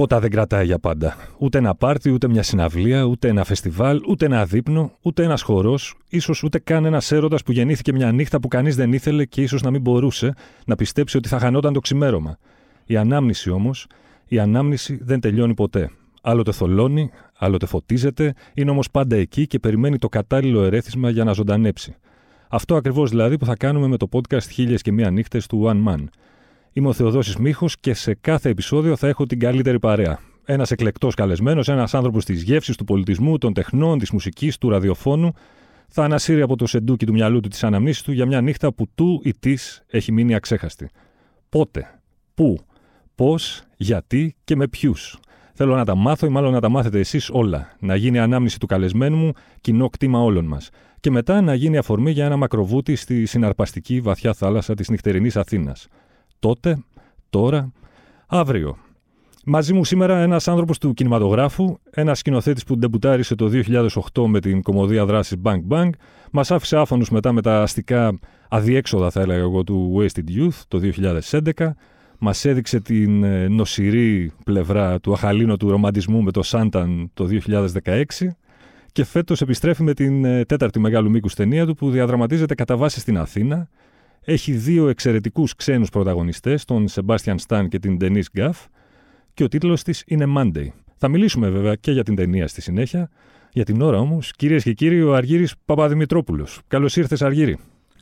[0.00, 1.16] Τίποτα δεν κρατάει για πάντα.
[1.38, 5.94] Ούτε ένα πάρτι, ούτε μια συναυλία, ούτε ένα φεστιβάλ, ούτε ένα δείπνο, ούτε ένας χορός,
[6.08, 9.62] ίσως ούτε καν ένα έρωτας που γεννήθηκε μια νύχτα που κανείς δεν ήθελε και ίσως
[9.62, 10.34] να μην μπορούσε
[10.66, 12.38] να πιστέψει ότι θα χανόταν το ξημέρωμα.
[12.84, 13.86] Η ανάμνηση όμως,
[14.26, 15.90] η ανάμνηση δεν τελειώνει ποτέ.
[16.22, 21.32] Άλλοτε θολώνει, άλλοτε φωτίζεται, είναι όμως πάντα εκεί και περιμένει το κατάλληλο ερέθισμα για να
[21.32, 21.94] ζωντανέψει.
[22.48, 25.92] Αυτό ακριβώς δηλαδή που θα κάνουμε με το podcast Χίλιες και Μία Νύχτες του One
[25.92, 26.04] Man.
[26.72, 30.18] Είμαι ο Θεοδόσης Μίχος και σε κάθε επεισόδιο θα έχω την καλύτερη παρέα.
[30.44, 35.32] Ένας εκλεκτός καλεσμένος, ένας άνθρωπος της γεύσης, του πολιτισμού, των τεχνών, της μουσικής, του ραδιοφώνου,
[35.88, 38.86] θα ανασύρει από το σεντούκι του μυαλού του τις αναμνήσεις του για μια νύχτα που
[38.94, 40.88] του ή της έχει μείνει αξέχαστη.
[41.48, 42.00] Πότε,
[42.34, 42.58] πού,
[43.14, 45.18] πώς, γιατί και με ποιους.
[45.54, 47.76] Θέλω να τα μάθω ή μάλλον να τα μάθετε εσείς όλα.
[47.80, 50.70] Να γίνει ανάμνηση του καλεσμένου μου κοινό κτήμα όλων μας.
[51.00, 55.88] Και μετά να γίνει αφορμή για ένα μακροβούτι στη συναρπαστική βαθιά θάλασσα της νυχτερινής Αθήνας
[56.40, 56.84] τότε,
[57.30, 57.72] τώρα,
[58.26, 58.76] αύριο.
[59.44, 63.50] Μαζί μου σήμερα ένας άνθρωπος του κινηματογράφου, ένας σκηνοθέτης που ντεμπουτάρισε το
[64.14, 65.90] 2008 με την κομμωδία δράσης Bang Bang,
[66.30, 68.18] μας άφησε άφωνου μετά με τα αστικά
[68.48, 70.80] αδιέξοδα, θα έλεγα εγώ, του Wasted Youth το
[71.56, 71.70] 2011.
[72.18, 77.28] Μας έδειξε την ε, νοσηρή πλευρά του αχαλήνοτου ρομαντισμού με το Σάνταν το
[77.84, 78.04] 2016
[78.92, 83.00] και φέτος επιστρέφει με την ε, τέταρτη μεγάλου μήκους ταινία του που διαδραματίζεται κατά βάση
[83.00, 83.68] στην Αθήνα
[84.30, 88.66] έχει δύο εξαιρετικούς ξένους πρωταγωνιστές, τον Σεμπάστιαν Σταν και την Denise Γκαφ,
[89.34, 90.66] και ο τίτλος της είναι Monday.
[90.96, 93.10] Θα μιλήσουμε βέβαια και για την ταινία στη συνέχεια.
[93.52, 96.60] Για την ώρα όμως, κυρίες και κύριοι, ο Αργύρι Παπαδημητρόπουλος.
[96.68, 97.58] Καλώς ήρθες, Αργύρι.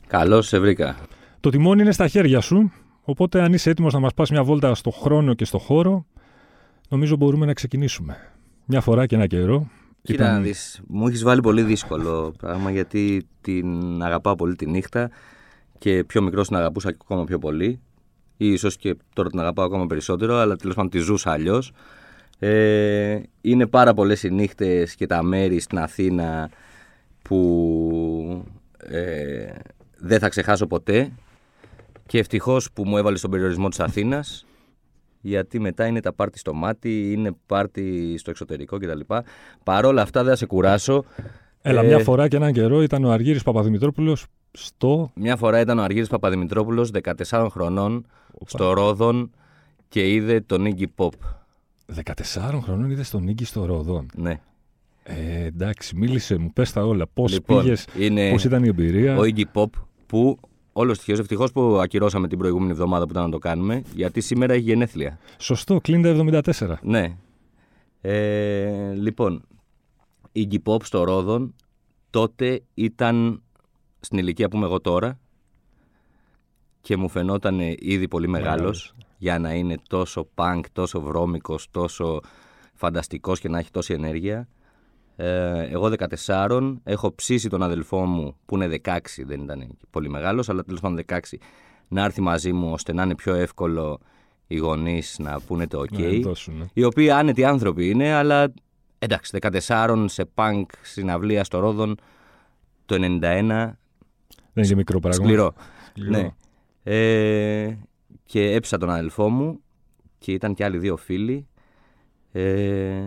[0.07, 0.97] Καλώς σε βρήκα.
[1.39, 4.75] Το τιμόνι είναι στα χέρια σου, οπότε αν είσαι έτοιμος να μας πας μια βόλτα
[4.75, 6.05] στο χρόνο και στο χώρο,
[6.89, 8.17] νομίζω μπορούμε να ξεκινήσουμε.
[8.65, 9.69] Μια φορά και ένα καιρό.
[10.01, 10.35] Κοίτα ήταν...
[10.35, 15.09] να δεις, μου έχεις βάλει πολύ δύσκολο πράγμα γιατί την αγαπάω πολύ τη νύχτα
[15.79, 17.79] και πιο μικρός την αγαπούσα ακόμα πιο πολύ.
[18.37, 21.71] Ή ίσως και τώρα την αγαπάω ακόμα περισσότερο, αλλά τέλος πάντων τη ζούσα αλλιώς.
[22.39, 26.49] Ε, είναι πάρα πολλές οι νύχτες και τα μέρη στην Αθήνα
[27.21, 28.45] που
[28.77, 29.53] ε,
[29.97, 31.11] δεν θα ξεχάσω ποτέ
[32.05, 34.45] και ευτυχώς που μου έβαλε στον περιορισμό της Αθήνας
[35.21, 38.99] γιατί μετά είναι τα πάρτι στο μάτι, είναι πάρτι στο εξωτερικό κτλ.
[39.63, 41.03] Παρ' όλα αυτά δεν θα σε κουράσω.
[41.61, 45.11] Έλα, μια ε, φορά και έναν καιρό ήταν ο Αργύρης Παπαδημητρόπουλος στο...
[45.15, 46.91] Μια φορά ήταν ο Αργύρης Παπαδημητρόπουλος,
[47.29, 48.05] 14 χρονών,
[48.45, 49.31] στο Ρόδον
[49.89, 51.09] και είδε τον Iggy Pop.
[51.95, 54.39] 14 χρονών είδες τον Iggy στο Ρόδον; Ναι.
[55.03, 57.07] Ε, εντάξει, μίλησε μου, πες τα όλα.
[57.13, 59.69] Πώς λοιπόν, πήγες, είναι πώς ήταν η εμπειρία; Ο Iggy Pop
[60.05, 60.39] που
[60.73, 64.53] όλος τυχαίο, ευτυχώς που ακυρώσαμε την προηγούμενη εβδομάδα που ήταν να το κάνουμε, γιατί σήμερα
[64.53, 65.19] έχει γενέθλια.
[65.37, 66.73] Σωστό, κλείνει 74.
[66.81, 67.15] Ναι.
[68.01, 69.43] Ε, λοιπόν,
[70.35, 71.55] Iggy Pop στο Ρόδον
[72.09, 73.41] τότε ήταν
[73.99, 75.19] στην ηλικία που είμαι εγώ τώρα
[76.81, 82.19] και μου φαινόταν ήδη πολύ μεγάλος για να είναι τόσο punk, τόσο βρώμικος, τόσο
[82.73, 84.47] φανταστικός και να έχει τόση ενέργεια.
[85.15, 85.91] Ε, εγώ
[86.25, 90.79] 14, έχω ψήσει τον αδελφό μου που είναι 16, δεν ήταν πολύ μεγάλος, αλλά τέλος
[90.79, 91.19] πάντων 16,
[91.87, 93.99] να έρθει μαζί μου ώστε να είναι πιο εύκολο
[94.47, 96.21] οι γονείς να πούνε το OK.
[96.45, 98.53] Ναι, οι οποίοι άνετοι άνθρωποι είναι, αλλά
[98.99, 99.37] εντάξει,
[99.67, 101.95] 14 σε punk συναυλία στο Ρόδον
[102.85, 103.71] το 91
[104.59, 105.23] δεν είναι μικρό πράγμα.
[105.23, 105.53] Σκληρό.
[105.95, 106.33] Ναι.
[106.83, 107.77] Ε,
[108.25, 109.59] και έψα τον αδελφό μου
[110.17, 111.47] και ήταν και άλλοι δύο φίλοι.
[112.31, 113.01] Ε,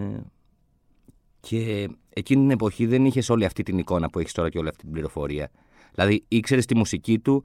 [1.40, 4.68] και εκείνη την εποχή δεν είχες όλη αυτή την εικόνα που έχεις τώρα και όλη
[4.68, 5.50] αυτή την πληροφορία.
[5.94, 7.44] Δηλαδή ήξερες τη μουσική του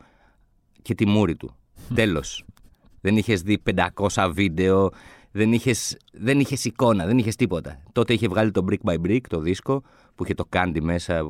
[0.81, 1.55] και τη μούρη του.
[1.95, 2.45] Τέλος.
[3.01, 3.63] δεν είχες δει
[4.07, 4.91] 500 βίντεο,
[5.31, 7.83] δεν είχες δεν είχες εικόνα, δεν είχες τίποτα.
[7.91, 9.83] Τότε είχε βγάλει το Brick by Brick, το δίσκο,
[10.15, 11.23] που είχε το Candy μέσα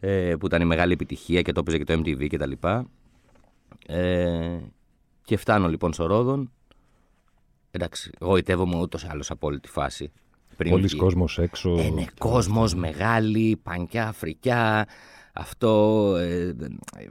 [0.00, 2.86] ε, που ήταν η μεγάλη επιτυχία και το έπαιζε και το MTV και τα λοιπά.
[3.86, 4.58] Ε,
[5.24, 6.50] και φτάνω λοιπόν στο Ρόδον.
[7.70, 10.10] Εντάξει, γοητεύομαι ούτως ή άλλως από όλη τη φάση.
[10.68, 11.78] Πολλοί κόσμος έξω.
[11.78, 14.86] Ε, ναι, κόσμος, μεγάλη, πανκιά, φρικιά.
[15.32, 16.54] Αυτό ε,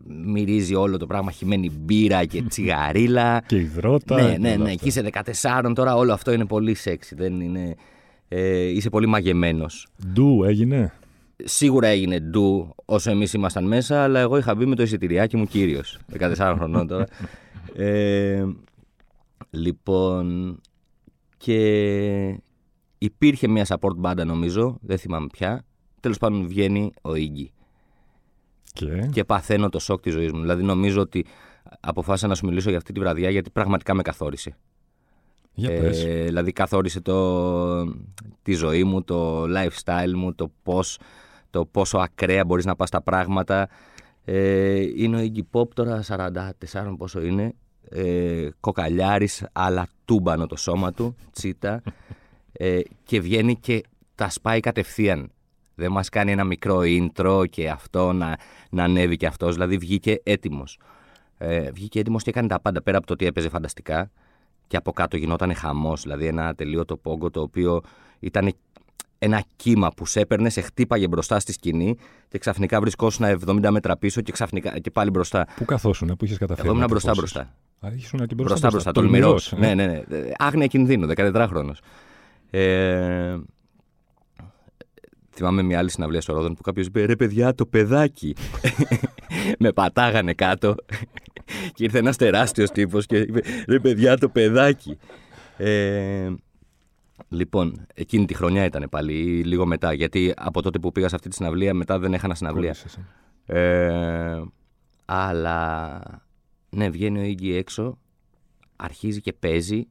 [0.07, 3.41] μυρίζει όλο το πράγμα χυμένη μπύρα και τσιγαρίλα.
[3.47, 4.21] και υδρότα.
[4.21, 4.75] Ναι, ναι, ναι.
[4.75, 5.09] Και είσαι
[5.41, 7.15] 14 τώρα, όλο αυτό είναι πολύ σεξι.
[7.15, 7.75] Δεν είναι,
[8.27, 9.87] ε, είσαι πολύ μαγεμένος.
[10.13, 10.93] Ντου έγινε
[11.43, 15.45] σίγουρα έγινε ντου όσο εμείς ήμασταν μέσα, αλλά εγώ είχα μπει με το εισιτηριάκι μου
[15.45, 15.81] κύριο.
[16.19, 17.05] 14 χρονών τώρα.
[17.75, 18.45] ε,
[19.49, 20.57] λοιπόν,
[21.37, 22.41] και
[22.97, 25.65] υπήρχε μια support μπάντα νομίζω, δεν θυμάμαι πια.
[25.99, 27.51] Τέλος πάντων βγαίνει ο Ίγκη.
[28.73, 29.09] Και...
[29.11, 30.41] και παθαίνω το σοκ της ζωής μου.
[30.41, 31.25] Δηλαδή νομίζω ότι
[31.79, 34.57] αποφάσισα να σου μιλήσω για αυτή τη βραδιά γιατί πραγματικά με καθόρισε.
[35.53, 36.05] Για πες.
[36.05, 37.85] Ε, δηλαδή καθόρισε το,
[38.41, 40.99] τη ζωή μου, το lifestyle μου, το πώς
[41.49, 43.69] το πόσο ακραία μπορείς να πας τα πράγματα.
[44.25, 46.51] Ε, είναι ο Iggy Pop τώρα 44
[46.97, 47.53] πόσο είναι.
[47.89, 51.81] ε, κοκαλιάρης αλλά τούμπανο το σώμα του, τσίτα
[52.51, 53.83] ε, και βγαίνει και
[54.15, 55.31] τα σπάει κατευθείαν.
[55.75, 58.37] Δεν μας κάνει ένα μικρό intro και αυτό να,
[58.69, 60.79] να ανέβει και αυτός, δηλαδή βγήκε έτοιμος.
[61.37, 64.11] Ε, βγήκε έτοιμος και έκανε τα πάντα πέρα από το ότι έπαιζε φανταστικά
[64.67, 67.81] και από κάτω γινόταν χαμός, δηλαδή ένα τελείωτο πόγκο το οποίο
[68.19, 68.53] ήταν
[69.19, 71.97] ένα κύμα που σε έπαιρνε, σε χτύπαγε μπροστά στη σκηνή
[72.27, 75.47] και ξαφνικά βρισκόσουν 70 μέτρα πίσω και, ξαφνικά, και πάλι μπροστά.
[75.55, 76.67] Πού καθόσουν, πού είχες καταφέρει.
[76.67, 77.55] Εγώ ήμουν μπροστά μπροστά.
[77.79, 78.69] Α, ήσουν και μπροστά μπροστά.
[78.69, 78.91] μπροστά.
[78.91, 79.53] Τολμηρός.
[79.57, 80.03] Ναι, ναι, ναι.
[80.37, 81.71] Άγνοια κινδύνου, 14χρονο.
[82.49, 83.37] Ε,
[85.35, 88.35] θυμάμαι μια άλλη συναυλία στο Ρόδον που κάποιος είπε ρε παιδιά το παιδάκι.
[89.59, 90.75] με πατάγανε κάτω
[91.73, 94.97] και ήρθε ένας τεράστιος τύπος και είπε ρε παιδιά το παιδάκι.
[95.57, 96.29] Ε,
[97.29, 99.93] Λοιπόν, εκείνη τη χρονιά ήταν πάλι, λίγο μετά.
[99.93, 102.75] Γιατί από τότε που πήγα σε αυτή τη συναυλία, μετά δεν έχανα συναυλία.
[103.45, 104.41] Ε,
[105.05, 106.01] αλλά
[106.69, 107.97] ναι, βγαίνει ο Ίγκη έξω,
[108.75, 109.87] αρχίζει και παίζει,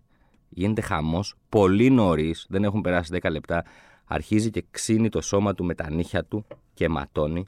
[0.49, 1.35] γίνεται χαμός.
[1.49, 3.65] Πολύ νωρίς, δεν έχουν περάσει 10 λεπτά.
[4.05, 7.47] Αρχίζει και ξύνει το σώμα του με τα νύχια του και ματώνει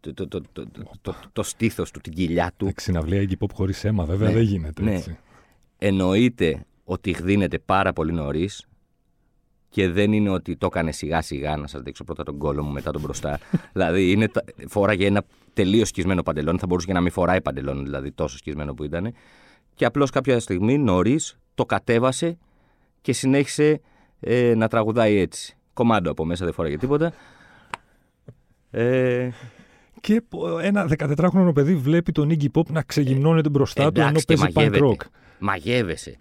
[0.00, 0.66] το, το, το, το,
[1.00, 2.72] το, το στήθος του, την κοιλιά του.
[2.76, 4.94] Συναυλία Iggy Pop χωρίς αίμα, βέβαια Ναι, δεν γίνεται ναι.
[4.94, 5.18] έτσι.
[5.78, 8.67] Εννοείται ότι γδίνεται πάρα πολύ νωρίς
[9.68, 12.72] και δεν είναι ότι το έκανε σιγά σιγά να σας δείξω πρώτα τον κόλο μου
[12.72, 13.38] μετά τον μπροστά.
[13.72, 15.22] δηλαδή είναι, τα- φόραγε ένα
[15.52, 19.12] τελείως σκισμένο παντελόνι, θα μπορούσε και να μην φοράει παντελόνι, δηλαδή τόσο σκισμένο που ήταν.
[19.74, 22.38] Και απλώς κάποια στιγμή νωρίς το κατέβασε
[23.00, 23.80] και συνέχισε
[24.20, 25.56] ε, να τραγουδάει έτσι.
[25.72, 27.12] Κομμάντο από μέσα, δεν φόραγε τίποτα.
[28.70, 29.28] Ε,
[30.00, 34.24] Και πο- ένα 14χρονο παιδί βλέπει τον Iggy Pop να ξεγυμνώνεται μπροστά του ενώ εντάξει,
[34.26, 34.84] και παίζει punk μαγεύεται.
[34.90, 35.06] rock.
[35.38, 36.18] Μαγεύεσαι.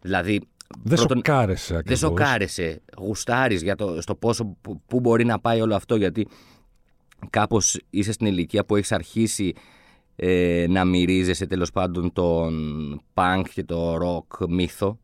[0.00, 0.40] Δηλαδή,
[0.82, 1.98] Δεν πρώτον- σοκάρεσαι Δεν ακριβώς.
[1.98, 2.80] σοκάρεσαι.
[2.98, 5.96] Γουστάρεις για το, στο πόσο που, που μπορεί να πάει όλο αυτό.
[5.96, 6.28] Γιατί
[7.30, 9.52] κάπως είσαι στην ηλικία που έχεις αρχίσει
[10.16, 12.54] ε, να μυρίζεσαι τέλος πάντων τον
[13.14, 14.98] punk και το rock μύθο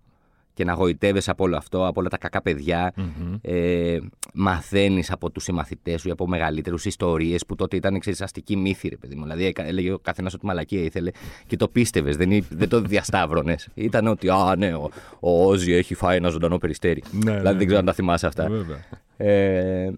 [0.58, 2.92] και να γοητεύεσαι από όλο αυτό, από όλα τα κακά παιδιά.
[2.96, 3.34] Μμμ.
[3.42, 3.98] Ε,
[4.34, 8.88] Μαθαίνεις από τους συμμαθητές σου ή από μεγαλύτερους ιστορίες που τότε ήταν ξέρεις, αστική μύθη,
[8.88, 9.22] ρε παιδί μου.
[9.22, 11.10] Δηλαδή έκα- έλεγε ο καθένας ότι μαλακία ήθελε
[11.46, 13.68] και το πίστευες, δεν, ή- δεν το διασταύρωνες.
[13.74, 14.90] ήταν ότι, Α, ναι, ο,
[15.20, 17.02] ο Όζι έχει φάει ένα ζωντανό περιστέρι.
[17.10, 18.48] Ναι, δηλαδή ναι, δεν ξέρω αν τα θυμάσαι αυτά.
[18.48, 18.78] Βέβαια.
[19.16, 19.92] Ε,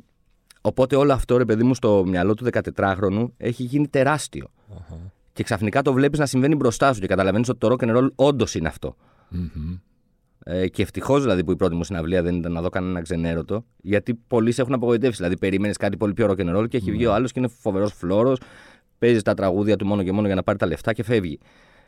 [0.60, 4.50] οπότε όλο αυτό, ρε παιδί μου, στο μυαλό του 14χρονου έχει γίνει τεράστιο.
[4.72, 4.98] Αχα.
[5.32, 8.08] Και ξαφνικά το βλέπεις να συμβαίνει μπροστά σου και καταλαβαίνεις ότι το rock and roll
[8.14, 8.96] όντως είναι αυτό.
[9.28, 9.76] Μμμ.
[10.44, 13.64] Ε, και ευτυχώς δηλαδή που η πρώτη μου συναυλία δεν ήταν να δω κανένα ξενέρωτο,
[13.82, 15.16] γιατί πολλοί σε έχουν απογοητεύσει.
[15.16, 17.48] Δηλαδή, περίμενε κάτι πολύ πιο rock and roll και έχει βγει ο άλλος και είναι
[17.48, 18.40] φοβερός φλόρος,
[18.98, 21.38] παίζεις τα τραγούδια του μόνο και μόνο για να πάρει τα λεφτά και φεύγει.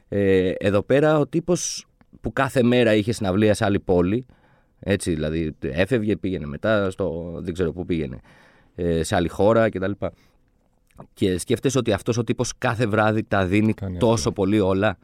[0.08, 1.86] Ε, εδώ πέρα ο τύπος
[2.20, 4.26] που κάθε μέρα είχε συναυλία σε άλλη πόλη,
[4.80, 7.36] έτσι δηλαδή έφευγε, πήγαινε μετά στο.
[7.42, 8.20] δεν ξέρω πού πήγαινε,
[8.74, 9.90] ε, σε άλλη χώρα κτλ.
[11.14, 14.32] Και σκέφτεσαι ότι αυτός ο τύπος κάθε βράδυ τα δίνει Κάνει τόσο αυτό.
[14.32, 14.98] πολύ όλα.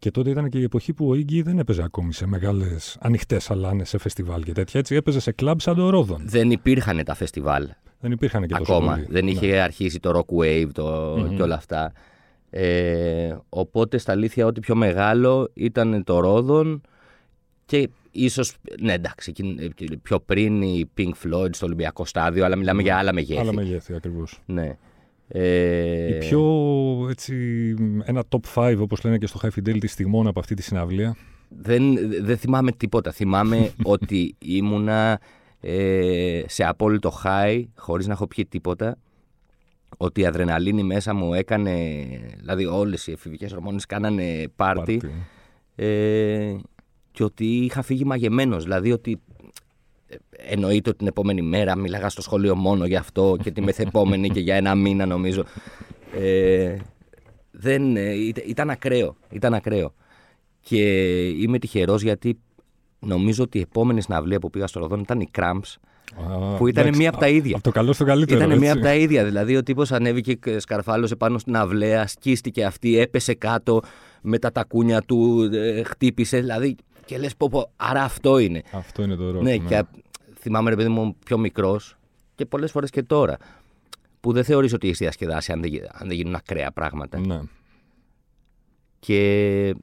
[0.00, 3.44] Και τότε ήταν και η εποχή που ο Iggy δεν έπαιζε ακόμη σε μεγάλες ανοιχτές
[3.44, 4.80] σαλάνες, σε φεστιβάλ και τέτοια.
[4.80, 6.22] Έτσι έπαιζε σε κλαμπ σαν το Ρόδον.
[6.24, 7.68] Δεν υπήρχαν τα φεστιβάλ.
[8.00, 8.92] Δεν υπήρχαν και τόσο ακόμα.
[8.94, 9.06] πολύ.
[9.10, 9.30] Δεν Ναι.
[9.30, 11.36] είχε αρχίσει το Rock Wave το, Μμμ.
[11.36, 11.92] και όλα αυτά.
[12.50, 16.80] Ε, οπότε στα αλήθεια ό,τι πιο μεγάλο ήταν το Ρόδον
[17.66, 22.82] και ίσως, ναι εντάξει, εκείνη- πιο πριν η Pink Floyd στο Ολυμπιακό στάδιο, αλλά μιλάμε
[22.82, 23.40] για άλλα μεγέθη.
[23.40, 24.40] Άλλα μεγέθη ακριβώς.
[24.46, 24.76] Ναι.
[25.32, 26.42] Ε, Η πιο
[27.10, 27.34] έτσι,
[28.04, 31.16] ένα top 5 όπως λένε και στο High Fidelity στιγμών από αυτή τη συναυλία.
[31.48, 31.82] δεν,
[32.22, 33.12] δεν θυμάμαι τίποτα.
[33.12, 35.20] Θυμάμαι ότι ήμουνα
[35.60, 38.98] ε, σε απόλυτο high, χωρίς να έχω πιει τίποτα.
[39.96, 41.96] Ότι η αδρεναλίνη μέσα μου έκανε,
[42.38, 44.96] δηλαδή όλες οι εφηβικές ορμόνες κάνανε πάρτι.
[44.96, 45.14] Πάρτι.
[45.74, 46.56] Ε,
[47.12, 48.62] και ότι είχα φύγει μαγεμένος.
[48.62, 49.29] Δηλαδή ότι ε,
[50.30, 54.40] εννοείται ότι την επόμενη μέρα μίλαγα στο σχολείο μόνο για αυτό και τη μεθεπόμενη και
[54.40, 55.44] για ένα μήνα νομίζω.
[56.18, 56.76] Ε,
[57.50, 59.16] δεν, ε, ήταν, ήταν ακραίο.
[59.30, 59.94] Ήταν ακραίο.
[60.60, 60.82] Και
[61.28, 62.38] είμαι τυχερός γιατί
[62.98, 65.74] νομίζω ότι η επόμενη συναυλία που πήγα στο Ροδόν ήταν η Cramps
[66.16, 67.54] Α, που ήταν εντάξει, μία από τα α- ίδια.
[67.54, 68.44] Από το καλό στο καλύτερο.
[68.44, 68.78] Ήταν μία έτσι.
[68.78, 69.24] από τα ίδια.
[69.24, 73.82] Δηλαδή ο τύπος ανέβηκε, και σκαρφάλωσε πάνω στην αυλαία, σκίστηκε αυτή, έπεσε κάτω
[74.22, 76.40] με τα τακούνια του, ε, χτύπησε.
[76.40, 76.76] Δηλαδή
[77.10, 78.62] και λες πω, πω, άρα αυτό είναι.
[78.72, 79.42] Αυτό είναι το ρόλο.
[79.42, 79.88] ναι, και α-
[80.38, 81.96] θυμάμαι ρε παιδί μου πιο μικρός
[82.34, 83.36] και πολλές φορές και τώρα.
[84.20, 87.18] Που δεν θεωρείς ότι έχεις διασκεδάσει αν δεν, γι- αν δεν γίνουν ακραία πράγματα.
[87.18, 87.40] ναι.
[88.98, 89.74] Και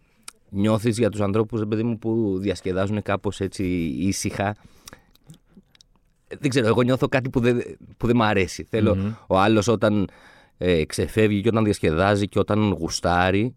[0.49, 3.63] νιώθεις για τους ανθρώπους, ρε παιδί μου, που διασκεδάζουν κάπως έτσι
[3.99, 4.55] ήσυχα.
[6.39, 7.61] Δεν ξέρω, εγώ νιώθω κάτι που δεν,
[7.97, 8.63] που δεν μ' αρέσει.
[8.69, 9.11] Θέλω Μμμ.
[9.27, 10.09] ο άλλος όταν
[10.57, 13.53] ε, ξεφεύγει και όταν διασκεδάζει και όταν γουστάρει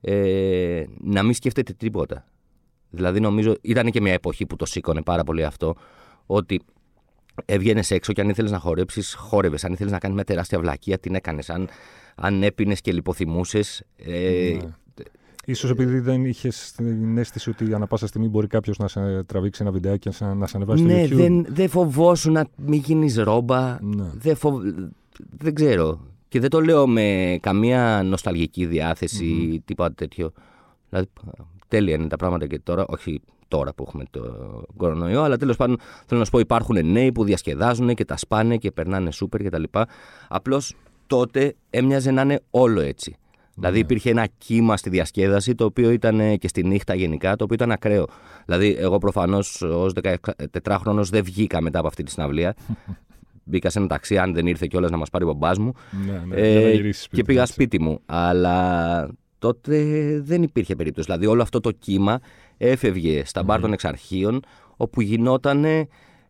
[0.00, 2.24] ε, να μην σκέφτεται τίποτα.
[2.92, 5.74] Δηλαδή νομίζω ήταν και μια εποχή που το σήκωνε πάρα πολύ αυτό
[6.26, 6.60] ότι
[7.44, 9.64] έβγαινες έξω και αν ήθελες να χορέψεις, χόρευες.
[9.64, 11.50] Αν ήθελες να κάνεις μια τεράστια βλακεία, την έκανες.
[11.50, 11.68] Αν,
[12.14, 13.82] αν έπινες και λιποθυμούσες.
[13.96, 14.70] Ε, Ναι.
[15.44, 19.62] Ίσως επειδή δεν είχες την αίσθηση ότι ανά πάσα στιγμή μπορεί κάποιος να σε τραβήξει
[19.62, 21.18] ένα βιντεάκι και να σε ανεβάσει ναι, στο YouTube.
[21.18, 23.78] δεν, δεν φοβόσουν να μην γίνεις ρόμπα.
[23.82, 24.10] Ναι.
[24.14, 24.62] Δεν, φοβ...
[25.38, 26.00] δεν ξέρω.
[26.28, 30.32] Και δεν το λέω με καμία νοσταλγική διάθεση ή τίποτα τέτοιο.
[30.88, 31.08] Δηλαδή,
[31.72, 32.84] τέλεια είναι τα πράγματα και τώρα.
[32.88, 34.20] Όχι τώρα που έχουμε το
[34.76, 35.76] κορονοϊό, αλλά τέλος πάντων
[36.06, 39.62] θέλω να σου πω υπάρχουν νέοι που διασκεδάζουν και τα σπάνε και περνάνε σούπερ κτλ.
[40.28, 40.74] Απλώς
[41.06, 43.16] τότε έμοιαζε να είναι όλο έτσι.
[43.54, 47.44] Δηλαδή υπήρχε ένα κύμα στη διασκέδαση το οποίο ήταν ε, και στη νύχτα γενικά, το
[47.44, 48.06] οποίο ήταν ακραίο.
[48.44, 49.92] Δηλαδή, εγώ προφανώς ως
[50.62, 52.54] 14χρονο δεν βγήκα μετά από αυτή τη συναυλία.
[53.44, 55.72] Μπήκα σε ένα ταξί, αν δεν ήρθε κιόλας να μας πάρει ο μπαμπάς μου.
[56.06, 57.52] Ναι, ναι, Ε, για να γυρίσεις σπίτι, και πήγα έτσι.
[57.52, 58.00] σπίτι μου.
[58.06, 58.56] Αλλά
[59.42, 59.76] τότε
[60.24, 61.06] δεν υπήρχε περίπτωση.
[61.06, 62.20] Δηλαδή, όλο αυτό το κύμα
[62.56, 64.40] έφευγε στα μπαρ των εξαρχείων,
[64.76, 65.64] όπου γινόταν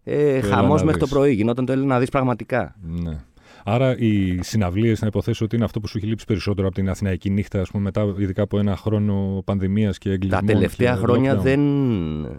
[0.05, 1.15] ε, χαμός να μέχρι το δεις.
[1.15, 1.33] πρωί.
[1.33, 2.77] Γινόταν το έλα να δεις πραγματικά.
[2.83, 3.17] Ναι.
[3.65, 6.89] Άρα οι συναυλίες, να υποθέσω ότι είναι αυτό που σου έχει λείψει περισσότερο από την
[6.91, 10.47] Αθηναϊκή νύχτα, ας πούμε, μετά ειδικά από ένα χρόνο πανδημίας και Τα εγκλισμών.
[10.47, 11.43] τελευταία και χρόνια lockdown.
[11.43, 11.61] δεν,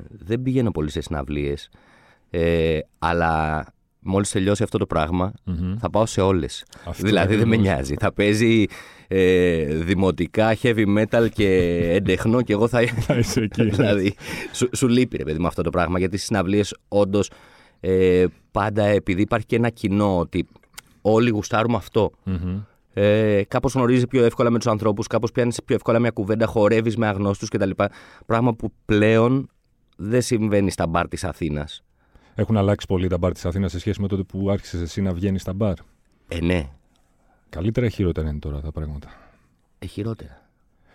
[0.10, 1.70] δεν πηγαίνω πολύ σε συναυλίες.
[2.30, 3.66] Ε, αλλά
[4.04, 5.76] μόλις τελειώσει αυτό το πράγμα, Μμμ.
[5.78, 6.66] θα πάω σε όλες.
[6.86, 7.74] Αυτό Δηλαδή δεν με ακριβώς.
[7.74, 7.96] νοιάζει.
[8.00, 8.66] Θα παίζει
[9.08, 11.48] ε, δημοτικά, heavy metal και
[11.98, 12.88] εντεχνό και εγώ θα.
[12.88, 13.64] Θα είσαι εκεί.
[13.76, 14.16] δηλαδή,
[14.52, 16.00] σου, σου λείπει ρε παιδί με αυτό το πράγμα.
[16.00, 17.30] Γιατί στις συναυλίες όντως
[17.80, 20.48] ε, πάντα επειδή υπάρχει και ένα κοινό ότι
[21.02, 22.12] όλοι γουστάρουμε αυτό.
[22.24, 22.60] Μμμ.
[22.96, 26.98] Ε, κάπως γνωρίζει πιο εύκολα με τους ανθρώπους, κάπως πιάνεις πιο εύκολα μια κουβέντα, χορεύεις
[26.98, 27.70] με αγνώστους κτλ.
[28.26, 29.50] Πράγμα που πλέον
[29.98, 31.84] δεν συμβαίνει στα μπαρ της Αθήνας.
[32.36, 35.14] Έχουν αλλάξει πολύ τα μπαρ της Αθήνας σε σχέση με τότε που άρχισες εσύ να
[35.14, 35.74] βγαίνεις στα μπαρ;
[36.28, 36.70] Ε, ναι,
[37.50, 39.08] Καλύτερα ή χειρότερα είναι τώρα τα πράγματα;
[39.80, 40.42] ε, χειρότερα.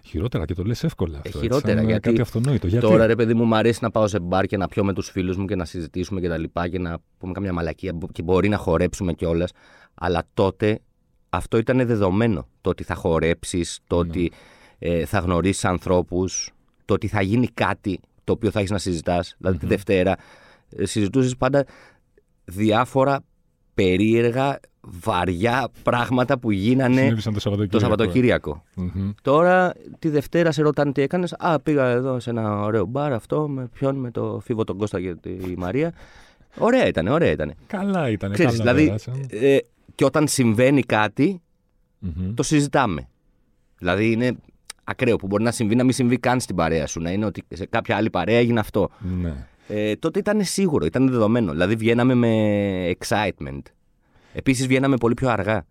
[0.04, 1.28] Χειρότερα και το λες εύκολα αυτό.
[1.28, 2.66] Ε, έτσι, χειρότερα, σαν γιατί Κάτι αυτονόητο.
[2.66, 4.92] Γιατί; Τώρα ρε παιδί μου, μου αρέσει να πάω σε μπαρ και να πιω με
[4.92, 8.22] τους φίλους μου και να συζητήσουμε και τα λοιπά και να πούμε καμιά μαλακία και
[8.22, 9.52] μπορεί να χορέψουμε κιόλας.
[9.94, 10.80] Αλλά τότε
[11.28, 12.48] αυτό ήταν δεδομένο.
[12.60, 14.08] Το ότι θα χορέψεις, το Ναι.
[14.08, 14.32] ότι
[14.78, 16.50] ε, θα γνωρίσεις ανθρώπους,
[16.84, 19.34] το ότι θα γίνει κάτι το οποίο θα έχεις να συζητάς.
[19.38, 20.16] Δηλαδή τη Δευτέρα ε,
[20.82, 21.64] συζητούσες πάντα
[22.44, 23.20] διάφορα
[23.74, 27.78] περίεργα, βαριά πράγματα που γίνανε Συνέβησαν το Σαββατοκύριακο.
[27.78, 28.62] το Σαββατοκύριακο.
[28.74, 29.10] Μμμ.
[29.22, 31.32] Τώρα τη Δευτέρα σε ρωτάνε τι έκανες.
[31.38, 33.48] Α, πήγα εδώ σε ένα ωραίο μπαρ αυτό.
[33.48, 35.92] Με ποιον, με το Φίβο τον Κώστα και τη Μαρία.
[36.58, 37.52] Ωραία ήταν, ωραία ήταν.
[37.66, 38.32] Καλά ήταν.
[38.32, 39.26] Ξέρεις, καλά δηλαδή, περάσαμε.
[39.30, 39.58] ε,
[39.94, 41.42] και όταν συμβαίνει κάτι,
[41.98, 42.34] Μμμ.
[42.34, 43.08] το συζητάμε.
[43.78, 44.32] Δηλαδή είναι
[44.84, 47.00] ακραίο που μπορεί να συμβεί να μην συμβεί καν στην παρέα σου.
[47.00, 48.88] Να είναι ότι σε κάποια άλλη παρέα έγινε αυτό.
[49.22, 49.46] Ναι.
[49.68, 51.52] Ε, τότε ήταν σίγουρο, ήταν δεδομένο.
[51.52, 53.62] Δηλαδή βγαίναμε με excitement.
[54.32, 55.66] Επίσης βγαίναμε πολύ πιο αργά.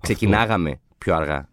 [0.00, 1.48] Ξεκινάγαμε πιο αργά.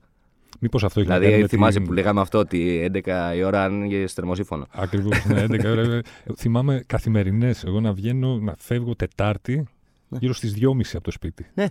[0.60, 3.44] Μήπως αυτό έχει να κάνει Δηλαδή με θυμάσαι την- που λέγαμε αυτό ότι 11 η
[3.44, 4.66] ώρα άνοιγε θερμοσύφωνο.
[4.72, 5.82] Ακριβώς, ναι, 11 ώρα.
[5.82, 6.02] Ε,
[6.38, 7.64] Θυμάμαι καθημερινές.
[7.64, 9.64] Εγώ να βγαίνω, να φεύγω Τετάρτη
[10.10, 11.46] γύρω στις 2.30 από το σπίτι.
[11.54, 11.66] Ναι.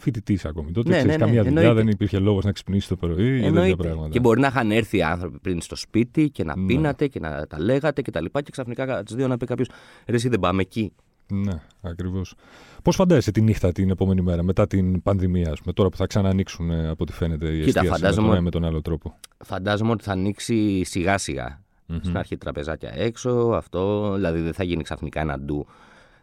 [0.00, 0.70] Φοιτητής ακόμη.
[0.72, 1.82] Τότε Ναι, ξέρεις, ναι, ναι, καμία δουλειά, εννοείται.
[1.82, 3.76] δεν υπήρχε λόγος να ξυπνήσει το πρωί ή τέτοια Εννοείται.
[3.82, 4.08] πράγματα.
[4.08, 6.66] Και μπορεί να είχαν έρθει οι άνθρωποι πριν στο σπίτι και να Ναι.
[6.66, 9.46] πίνατε και να τα λέγατε και τα λοιπά και ξαφνικά κατά τις δύο να πει
[9.46, 9.68] κάποιος
[10.06, 10.92] ρε εσύ δεν πάμε εκεί.
[11.32, 12.34] Ναι, ακριβώς.
[12.82, 16.06] Πώς φαντάζεσαι τη νύχτα την επόμενη μέρα μετά την πανδημία, ας πούμε, τώρα που θα
[16.06, 18.64] ξανανοίξουν ε, από ό,τι φαίνεται η Κοίτα, εστίαση με φαντάζομαι- τον ένα ή με τον
[18.64, 21.60] άλλο τρόπο; Φαντάζομαι ότι θα ανοίξει σιγά σιγά.
[21.86, 21.98] Μμμ.
[22.02, 25.66] Στην αρχή τραπεζάκια έξω, αυτό, δηλαδή δεν θα γίνει ξαφνικά ένα ντου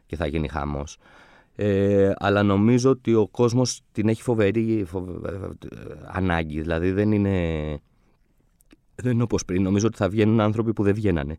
[0.05, 0.98] και θα γίνει χαμός.
[1.60, 6.62] Ε, αλλά νομίζω ότι ο κόσμος την έχει φοβερή φοβε- ε, ανάγκη.
[6.62, 7.32] Δηλαδή δεν είναι,
[8.96, 9.62] δεν είναι όπως πριν.
[9.62, 11.38] Νομίζω ότι θα βγαίνουν άνθρωποι που δεν βγαίνανε.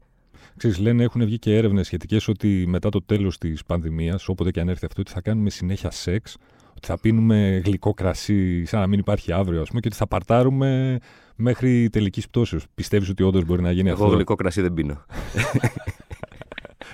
[0.57, 4.61] Ξέρεις, λένε, έχουν βγει και έρευνες σχετικές ότι μετά το τέλος της πανδημίας, όποτε και
[4.61, 6.37] αν έρθει αυτό, ότι θα κάνουμε συνέχεια σεξ,
[6.77, 10.07] ότι θα πίνουμε γλυκό κρασί σαν να μην υπάρχει αύριο, ας πούμε, και ότι θα
[10.07, 10.99] παρτάρουμε
[11.37, 12.65] μέχρι τελικής πτώσεως.
[12.75, 15.05] Πιστεύεις ότι όντως μπορεί να γίνει Εγώ αυτό; γλυκό κρασί δεν πίνω.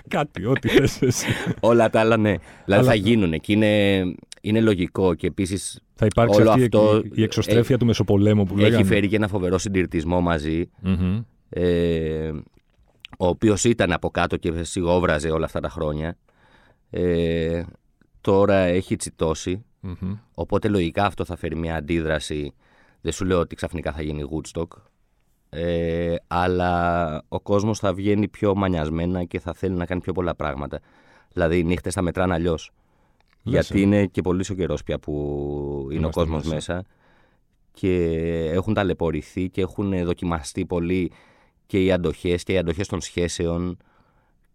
[0.09, 1.27] Κάτι, ό,τι θες εσύ.
[1.61, 2.31] Όλα τα άλλα ναι.
[2.65, 4.03] Δηλαδή Αλλά- θα γίνουν και είναι,
[4.41, 8.57] είναι λογικό και επίσης θα υπάρξει Όλο αυτή η- αυτό η, εξωστρέφεια του Μεσοπολέμου που
[8.57, 8.75] λέγαμε.
[8.75, 11.21] έχει φέρει και ένα φοβερό συντηρητισμό μαζί Μμμ.
[11.49, 12.31] ε,
[13.19, 16.17] ο οποίος ήταν από κάτω και σιγόβραζε όλα αυτά τα χρόνια
[16.91, 17.63] ε,
[18.21, 20.15] τώρα έχει τσιτώσει Μμμ.
[20.35, 22.55] οπότε λογικά αυτό θα φέρει μια αντίδραση
[23.01, 24.67] δεν σου λέω ότι ξαφνικά θα γίνει Woodstock
[25.55, 30.35] ε, αλλά ο κόσμος θα βγαίνει πιο μανιασμένα και θα θέλει να κάνει πιο πολλά
[30.35, 30.81] πράγματα
[31.35, 32.71] δηλαδή οι νύχτες θα μετράνε αλλιώς.
[33.43, 33.83] Λες, γιατί ε.
[33.83, 35.13] είναι και πολύ ο καιρός πια που
[35.91, 36.55] είναι ο Είμαστε κόσμος μέσα.
[36.55, 36.87] μέσα.
[37.73, 38.05] και
[38.53, 41.13] έχουν ταλαιπωρηθεί και έχουν δοκιμαστεί πολύ
[41.67, 43.77] και οι αντοχές και οι αντοχές των σχέσεων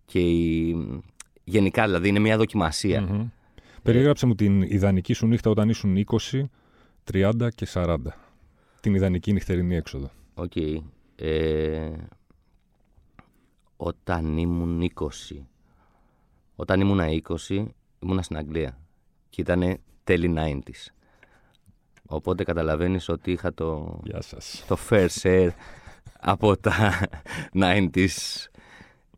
[0.06, 0.76] και η...
[1.44, 3.02] γενικά δηλαδή είναι μια δοκιμασία.
[3.02, 3.28] Μμμ.
[3.84, 6.44] Περιγράψε μου την ιδανική σου νύχτα όταν ήσουν 20,
[7.12, 7.98] 30 και 40.
[8.82, 10.12] Την ιδανική νυχτερινή έξοδο.
[10.40, 10.56] Οκ.
[11.16, 11.92] Ε,
[13.78, 15.08] όταν ήμουν 20.
[16.56, 17.00] Όταν ήμουν
[17.48, 17.66] 20
[18.00, 18.78] ήμουνα στην Αγγλία
[19.30, 20.92] και ήταν τέλη 90s.
[22.06, 24.66] Οπότε καταλαβαίνεις ότι είχα το, Γεια σας.
[24.68, 25.50] το fair share
[26.20, 27.00] από τα
[27.54, 28.08] 90s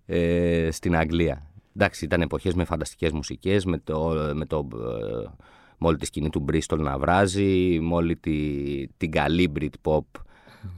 [0.06, 1.46] ε, στην Αγγλία.
[1.76, 5.30] Εντάξει, ήταν εποχές με φανταστικές μουσικές, με, το, με, το, ε,
[5.78, 10.06] με όλη τη σκηνή του Bristol να βράζει, με όλη τη, την καλή Britpop,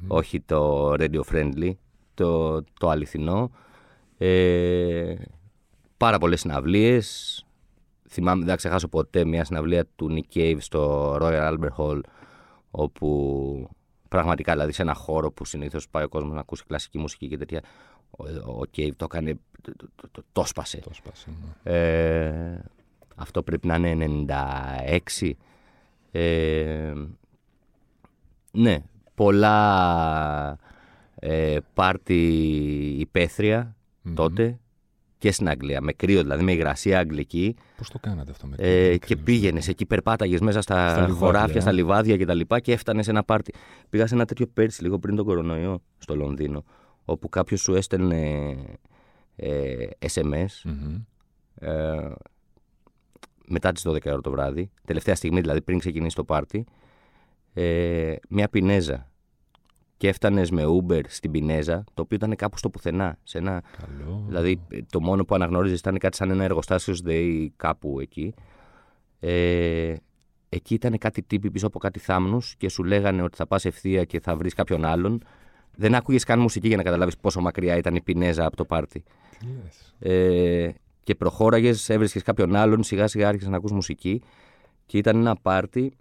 [0.08, 1.72] όχι το radio friendly,
[2.14, 3.52] το, το αληθινό.
[4.18, 5.16] Ε,
[5.98, 7.38] πάρα πολλές συναυλίες.
[8.10, 12.00] Θυμάμαι, δεν θα ξεχάσω ποτέ μια συναυλία του Nick Cave στο Royal Albert Hall,
[12.72, 13.70] όπου
[14.08, 17.38] πραγματικά δηλαδή σε ένα χώρο που συνήθως πάει ο κόσμος να ακούσει κλασική μουσική και
[17.38, 17.62] τέτοια,
[18.10, 20.78] ο, ο Cave το έκανε, το, το, το, το σπάσε.
[20.78, 21.30] Το σπάσε
[21.64, 21.72] ναι.
[21.74, 22.64] Ε,
[23.16, 24.26] αυτό πρέπει να είναι
[25.20, 25.32] 96.
[26.12, 26.94] Ε,
[28.52, 28.84] ναι,
[29.16, 30.58] πολλά
[31.16, 32.16] ε, πάρτι
[33.00, 33.76] υπαίθρια
[34.14, 34.60] τότε
[35.24, 35.82] και στην Αγγλία.
[35.82, 37.56] Με κρύο δηλαδή, με υγρασία αγγλική.
[37.78, 38.70] Πώς το κάνατε αυτό με κρύο.
[38.70, 42.40] Ε, και πήγαινες εκεί, περπάταγες μέσα στα, στα χωράφια, στα λιβάδια κτλ.
[42.40, 43.54] Και, και έφτανες σε ένα πάρτι.
[43.90, 46.64] Πήγα σε ένα τέτοιο πέρσι λίγο πριν τον κορονοϊό στο Λονδίνο,
[47.06, 48.56] όπου κάποιος σου έστελνε
[49.36, 50.72] ε, SMS.
[51.56, 52.12] Ε,
[53.48, 56.66] μετά τις 12 ώρα το βράδυ, τελευταία στιγμή δηλαδή πριν ξεκινήσει το πάρτι,
[57.54, 59.12] ε, μια πινέζα
[60.04, 63.18] και έφτανες με Uber στην Πινέζα, το οποίο ήταν κάπου στο πουθενά.
[63.24, 64.24] Σε ένα, Καλό.
[64.28, 68.34] Δηλαδή, το μόνο που αναγνώριζες ήταν κάτι σαν ένα εργοστάσιο ΔΕΗ κάπου εκεί.
[69.20, 69.94] Ε,
[70.50, 74.04] εκεί ήταν κάτι τύποι πίσω από κάτι θάμνους και σου λέγανε ότι θα πας ευθεία
[74.04, 75.24] και θα βρεις κάποιον άλλον.
[75.76, 79.04] Δεν άκουγες καν μουσική για να καταλάβεις πόσο μακριά ήταν η Πινέζα από το πάρτι.
[80.00, 80.70] Ε,
[81.04, 84.22] και προχώραγες, έβρισκες κάποιον άλλον, σιγά σιγά άρχισες να ακούς μουσική.
[84.86, 85.94] Και ήταν ένα πάρτι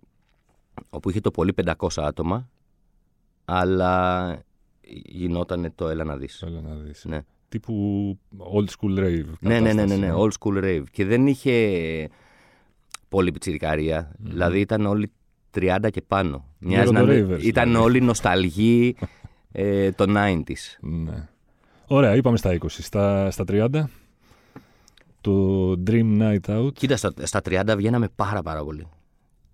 [0.90, 2.48] όπου είχε το πολύ 500 άτομα
[3.44, 4.38] αλλά
[5.04, 6.42] γινόταν το έλα να δεις.
[6.42, 7.04] Έλα να δεις.
[7.04, 7.20] Ναι.
[7.48, 8.18] Τύπου
[8.54, 9.24] old school rave.
[9.40, 10.84] Ναι, ναι, ναι, ναι, ναι, old school rave.
[10.90, 12.08] Και δεν είχε
[13.08, 14.10] πολύ πιτσιρικαρία.
[14.10, 14.16] Mm-hmm.
[14.18, 15.10] Δηλαδή ήταν όλοι
[15.54, 16.44] 30 και πάνω.
[16.58, 17.84] Μοιάζει να ravers, ήταν δηλαδή.
[17.84, 18.96] όλοι νοσταλγοί
[19.52, 20.78] ε, των 90s.
[20.80, 21.28] Ναι.
[21.86, 22.66] Ωραία, είπαμε στα 20.
[22.68, 23.84] Στα, στα 30,
[25.20, 26.72] το Dream Night Out.
[26.74, 28.86] Κοίτα, στα, στα 30 βγαίναμε πάρα πάρα πολύ.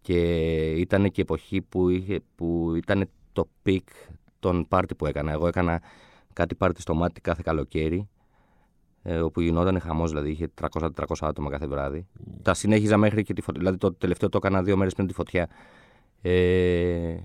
[0.09, 3.89] Και ήταν και εποχή που, είχε, που ήταν το peak
[4.39, 5.33] των πάρτι που έκανα.
[5.33, 5.83] Εγώ έκανα
[6.33, 8.09] κάτι πάρτι στο μάτι κάθε καλοκαίρι,
[9.03, 10.89] ε, όπου γινόταν χαμός, δηλαδή είχε 300-400
[11.21, 12.07] άτομα κάθε βράδυ.
[12.43, 13.61] Τα συνέχιζα μέχρι και τη φωτιά.
[13.61, 15.49] Δηλαδή το τελευταίο το έκανα δύο μέρες πριν τη φωτιά.
[16.23, 17.17] Ε,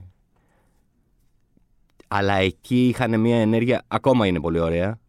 [2.07, 4.99] αλλά εκεί είχαν μια ενέργεια, ακόμα είναι πολύ ωραία.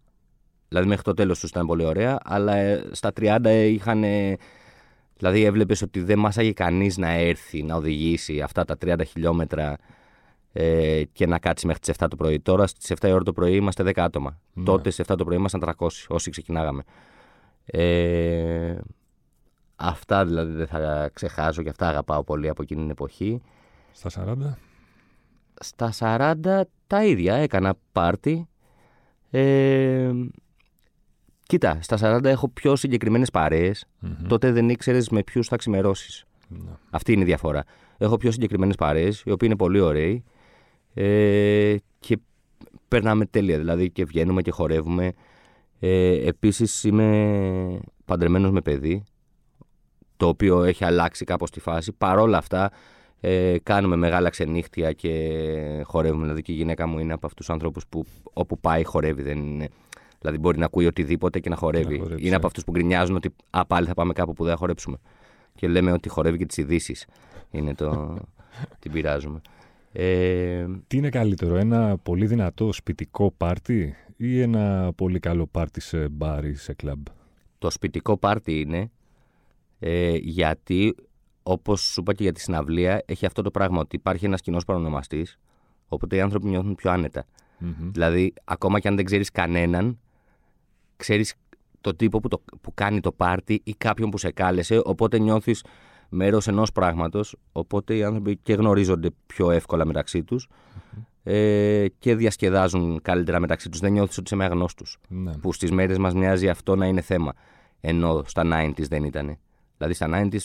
[0.68, 4.04] Δηλαδή μέχρι το τέλος τους ήταν πολύ ωραία, αλλά ε, στα 30 είχαν.
[5.24, 9.76] Δηλαδή έβλεπες ότι δεν μάσαγε κανείς να έρθει να οδηγήσει αυτά τα 30 χιλιόμετρα
[10.52, 12.40] ε, και να κάτσει μέχρι τις 7 το πρωί.
[12.40, 14.40] Τώρα στις 7 η ώρα το πρωί είμαστε 10 άτομα.
[14.52, 14.64] Ναι.
[14.64, 16.82] Τότε στις 7 το πρωί ήμασταν 300 όσοι ξεκινάγαμε.
[17.64, 18.76] Ε,
[19.76, 23.42] αυτά δηλαδή δεν θα ξεχάσω και αυτά αγαπάω πολύ από εκείνη την εποχή.
[23.92, 24.54] Στα 40?
[25.60, 25.92] Στα
[26.44, 27.34] 40 τα ίδια.
[27.34, 28.48] Έκανα πάρτι.
[29.30, 30.12] Ε,
[31.46, 33.30] κοίτα, στα 40 έχω πιο συγκεκριμένες
[34.28, 36.24] Τότε δεν ήξερες με ποιους θα ξημερώσεις.
[36.48, 36.70] Ναι.
[36.90, 37.64] Αυτή είναι η διαφορά.
[37.98, 40.24] Έχω πιο συγκεκριμένες παρέες, οι οποίοι είναι πολύ ωραίοι
[40.94, 42.18] ε, και
[42.88, 43.59] περνάμε τέλεια.
[43.59, 45.12] Δηλαδή και βγαίνουμε και χορεύουμε.
[45.80, 49.04] Ε, επίσης είμαι παντρεμένος με παιδί,
[50.16, 51.92] το οποίο έχει αλλάξει κάπως τη φάση.
[51.92, 52.70] Παρόλα αυτά
[53.20, 55.11] ε, κάνουμε μεγάλα ξενύχτια και
[55.85, 56.22] χορεύουμε.
[56.22, 59.22] Δηλαδή και η γυναίκα μου είναι από αυτούς τους ανθρώπους που όπου πάει χορεύει.
[59.22, 59.68] Δεν είναι...
[60.24, 61.94] Δηλαδή μπορεί να ακούει οτιδήποτε και να χορεύει.
[62.16, 62.46] είναι από ε.
[62.46, 64.96] αυτούς που γκρινιάζουν ότι α, πάλι θα πάμε κάπου που δεν θα χορέψουμε.
[65.54, 67.06] Και λέμε ότι χορεύει και τις ειδήσεις.
[67.50, 68.18] Είναι το...
[68.80, 69.40] την πειράζουμε.
[69.92, 70.66] Ε...
[70.87, 76.44] Τι είναι καλύτερο, ένα πολύ δυνατό σπιτικό πάρτι ή ένα πολύ καλό πάρτι σε μπάρ
[76.44, 77.06] ή σε κλαμπ;
[77.58, 78.90] Το σπιτικό πάρτι είναι
[79.78, 80.94] ε, γιατί
[81.42, 84.64] όπως σου είπα και για τη συναυλία έχει αυτό το πράγμα ότι υπάρχει ένας κοινός
[84.64, 85.38] παρονομαστής
[85.88, 87.24] οπότε οι άνθρωποι νιώθουν πιο άνετα.
[87.60, 87.90] Mm-hmm.
[87.92, 89.98] Δηλαδή ακόμα και αν δεν ξέρεις κανέναν
[90.96, 91.35] ξέρεις
[91.80, 95.64] το τύπο που, το, που κάνει το πάρτι ή κάποιον που σε κάλεσε οπότε νιώθεις
[96.09, 97.37] μέρος ενός πράγματος.
[97.52, 100.48] Οπότε οι άνθρωποι και γνωρίζονται πιο εύκολα μεταξύ τους
[101.22, 103.80] ε, και διασκεδάζουν καλύτερα μεταξύ τους.
[103.80, 104.85] Δεν νιώθεις ότι είσαι με αγνώστου.
[105.09, 105.37] Ναι.
[105.37, 107.33] Που στις μέρες μας μοιάζει αυτό να είναι θέμα.
[107.80, 109.38] Ενώ στα 90s δεν ήταν.
[109.76, 110.38] Δηλαδή στα 90s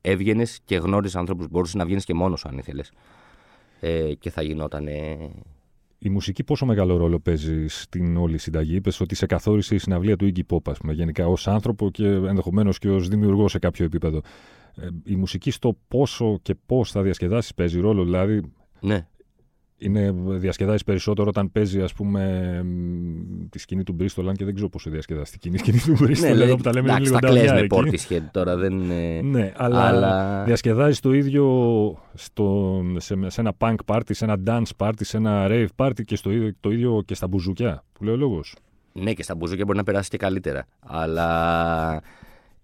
[0.00, 1.48] έβγαινες και γνώριζε ανθρώπους.
[1.48, 2.92] Μπορούσες να βγαίνεις και μόνος αν ήθελες.
[3.80, 4.88] Ε, και θα γινόταν.
[6.02, 10.16] Η μουσική πόσο μεγάλο ρόλο παίζει στην όλη συνταγή; Είπες ότι σε καθόρισε η συναυλία
[10.16, 14.20] του Iggy Pop, πούμε, γενικά ως άνθρωπο και ενδεχομένως και ως δημιουργός σε κάποιο επίπεδο.
[14.74, 18.04] Ε, η μουσική στο πόσο και πώς θα διασκεδάσεις παίζει ρόλο.
[18.04, 19.08] Δηλαδή, ναι.
[19.80, 22.64] Είναι, διασκεδάζεις περισσότερο όταν παίζει ας πούμε
[23.50, 26.20] τη σκηνή του Bristol αν και δεν ξέρω πόσο διασκεδαστική είναι η σκηνή του Bristol
[26.20, 28.06] Ναι, εδώ λέει, που τα λέμε εντάξει, λίγο τα κλαις με νταβιάρικη.
[28.08, 29.20] Portishead τώρα, δεν είναι...
[29.22, 31.44] Ναι, αλλά, Αλλά- διασκεδάζεις το ίδιο
[32.14, 36.16] στο, σε, σε ένα punk party, σε ένα dance party, σε ένα rave party και
[36.16, 38.56] στο ίδιο, το ίδιο και στα μπουζουκιά, που λέει ο λόγος.
[38.92, 40.66] Ναι, και στα μπουζούκια μπορεί να περάσει και καλύτερα.
[40.80, 42.02] Αλλά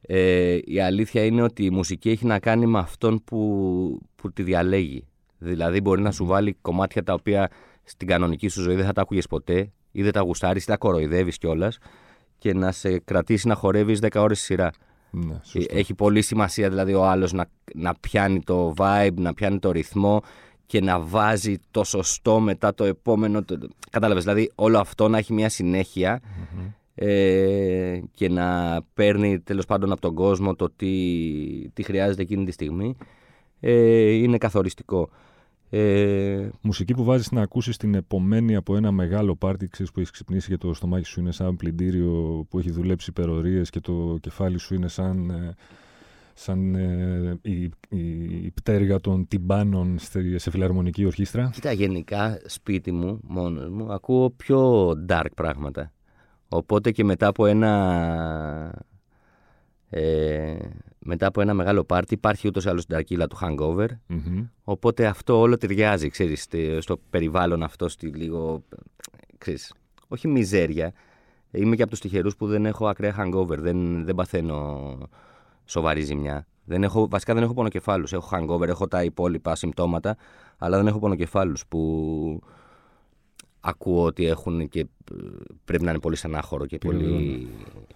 [0.01, 4.43] ε, η αλήθεια είναι ότι η μουσική έχει να κάνει με αυτόν που, που τη
[4.43, 5.05] διαλέγει.
[5.39, 7.51] Δηλαδή, μπορεί να σου βάλει κομμάτια τα οποία
[7.83, 10.77] στην κανονική σου ζωή δεν θα τα άκουγες ποτέ ή δεν τα γουστάρεις ή τα
[10.77, 11.79] κοροϊδεύεις κιόλας
[12.39, 14.71] και να σε κρατήσει να χορεύεις 10 ώρες σειρά.
[15.11, 15.77] Ναι, Ε, σωστό.
[15.79, 20.23] Έχει πολύ σημασία δηλαδή ο άλλος να, να πιάνει το vibe, να πιάνει το ρυθμό
[20.67, 23.45] και να βάζει το σωστό μετά το επόμενο.
[23.45, 23.59] Το...
[23.91, 26.21] Κατάλαβες, δηλαδή όλο αυτό να έχει μια συνέχεια
[26.95, 30.89] ε, και να παίρνει τέλος πάντων από τον κόσμο το τι,
[31.73, 32.97] τι χρειάζεται εκείνη τη στιγμή
[33.61, 35.11] ε, είναι καθοριστικό.
[35.79, 40.11] Ε, Μουσική που βάζεις να ακούσεις την επομένη από ένα μεγάλο πάρτι, ξέρεις που έχεις
[40.11, 44.59] ξυπνήσει και το στομάχι σου είναι σαν πλυντήριο που έχει δουλέψει υπερορίες και το κεφάλι
[44.59, 45.55] σου είναι σαν, ε,
[46.35, 48.01] σαν ε, η, η,
[48.45, 51.51] η πτέρυγα των τυμπάνων στη- σε φιλαρμονική ορχήστρα.
[51.53, 55.93] Κοίτα, γενικά σπίτι μου, μόνος μου, ακούω πιο dark πράγματα.
[56.49, 58.85] Οπότε και μετά από ένα...
[59.91, 60.57] Ε,
[61.07, 63.87] μετά από ένα μεγάλο πάρτι υπάρχει ούτως ή άλλως την ταρκύλα του hangover.
[64.07, 64.47] Μμμ.
[64.65, 68.63] Οπότε αυτό όλο ταιριάζει, ξέρεις, στη- στο περιβάλλον αυτό, στη λίγο,
[69.39, 69.75] ξέρεις,
[70.09, 70.93] όχι μιζέρια.
[71.51, 74.99] Είμαι και από τους τυχερούς που δεν έχω ακραία hangover, δεν, δεν παθαίνω
[75.65, 76.47] σοβαρή ζημιά.
[76.65, 80.17] Δεν έχω, βασικά δεν έχω πονοκεφάλους, έχω hangover, έχω τα υπόλοιπα συμπτώματα,
[80.59, 82.41] αλλά δεν έχω πονοκεφάλους που
[83.69, 85.15] ακούω ότι έχουν και ε,
[85.65, 87.49] πρέπει να είναι πολύ στενάχωρο και πολύ...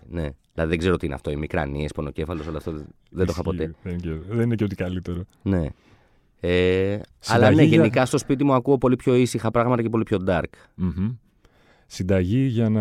[0.09, 3.33] Ναι, δηλαδή δεν ξέρω τι είναι αυτό, οι μικρανίες, πονοκέφαλος, όλο αυτό δεν, δεν το
[3.33, 3.63] είχα ποτέ.
[3.63, 3.77] Ισχύει.
[3.83, 5.23] Δεν είναι, και, δεν είναι και ό,τι καλύτερο.
[5.43, 5.67] Ναι.
[6.41, 9.89] Ε, αλλά Συνταγή ναι, για- γενικά στο σπίτι μου ακούω πολύ πιο ήσυχα πράγματα και
[9.89, 10.43] πολύ πιο dark.
[10.75, 11.11] Μμμ.
[11.87, 12.81] Συνταγή για να...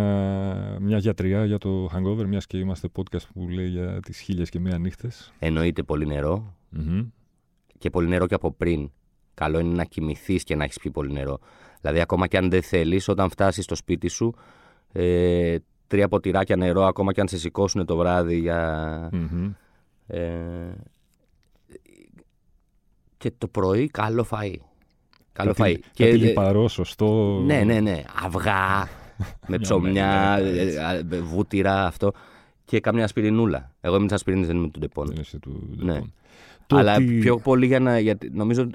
[0.79, 4.59] μια γιατριά για το hangover, μιας και είμαστε podcast που λέει για τις χίλιες και
[4.59, 5.33] μία νύχτες.
[5.39, 7.07] Εννοείται πολύ νερό Μμμ.
[7.77, 8.91] και πολύ νερό και από πριν.
[9.33, 11.39] Καλό είναι να κοιμηθείς και να έχεις πιει πολύ νερό.
[11.81, 14.33] Δηλαδή, ακόμα και αν δεν θέλεις, όταν φτάσεις στο σπίτι σου,
[14.91, 15.55] ε,
[15.87, 19.09] τρία ποτηράκια νερό, ακόμα και αν σε σηκώσουν το βράδυ για.
[19.11, 19.51] Μμμ.
[20.07, 20.73] Ε,
[23.17, 24.53] και το πρωί καλό φαΐ.
[25.33, 25.55] Καλό φαΐ.
[25.55, 27.39] Κάτι, Και, κάτι ε, λιπαρό, σωστό.
[27.45, 28.03] Ναι, ναι, ναι.
[28.25, 28.87] Αυγά,
[29.47, 30.73] με ψωμιά, ε,
[31.11, 32.11] ε, βούτυρα, αυτό.
[32.65, 33.71] Και καμιά ασπιρινούλα.
[33.81, 35.07] Εγώ είμαι της ασπιρίνης, δεν είμαι του ντεπών.
[35.07, 35.93] Δεν είσαι του, Ναι.
[35.93, 36.13] λοιπόν.
[36.67, 37.99] Το Αλλά ότι- πιο πολύ για να.
[37.99, 38.69] Γιατί νομίζω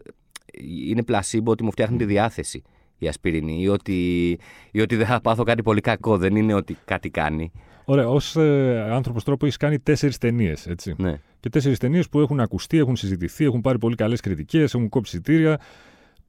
[0.88, 2.62] είναι πλασίμπο ότι μου φτιάχνει τη διάθεση
[2.98, 4.30] η ασπιρίνη ή ότι,
[4.70, 6.16] ή ότι δεν θα πάθω κάτι πολύ κακό.
[6.16, 7.52] Δεν είναι ότι κάτι κάνει.
[7.84, 10.94] Ωραία, ως ε, άνθρωπος τρόπος έχεις κάνει τέσσερις ταινίες, έτσι.
[10.98, 11.20] Ναι.
[11.40, 15.16] Και τέσσερις ταινίες που έχουν ακουστεί, έχουν συζητηθεί, έχουν πάρει πολύ καλές κριτικές, έχουν κόψει
[15.16, 15.60] εισιτήρια.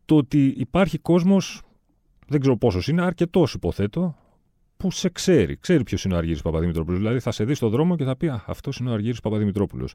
[0.05, 1.61] Το ότι υπάρχει κόσμος,
[2.27, 4.15] δεν ξέρω πόσος είναι, αρκετός υποθέτω,
[4.77, 5.57] που σε ξέρει.
[5.57, 6.99] Ξέρει ποιος είναι ο Αργύρης Παπαδημητρόπουλος.
[6.99, 9.93] Δηλαδή θα σε δει στον δρόμο και θα πει Α, αυτός είναι ο Αργύρης Παπαδημητρόπουλος.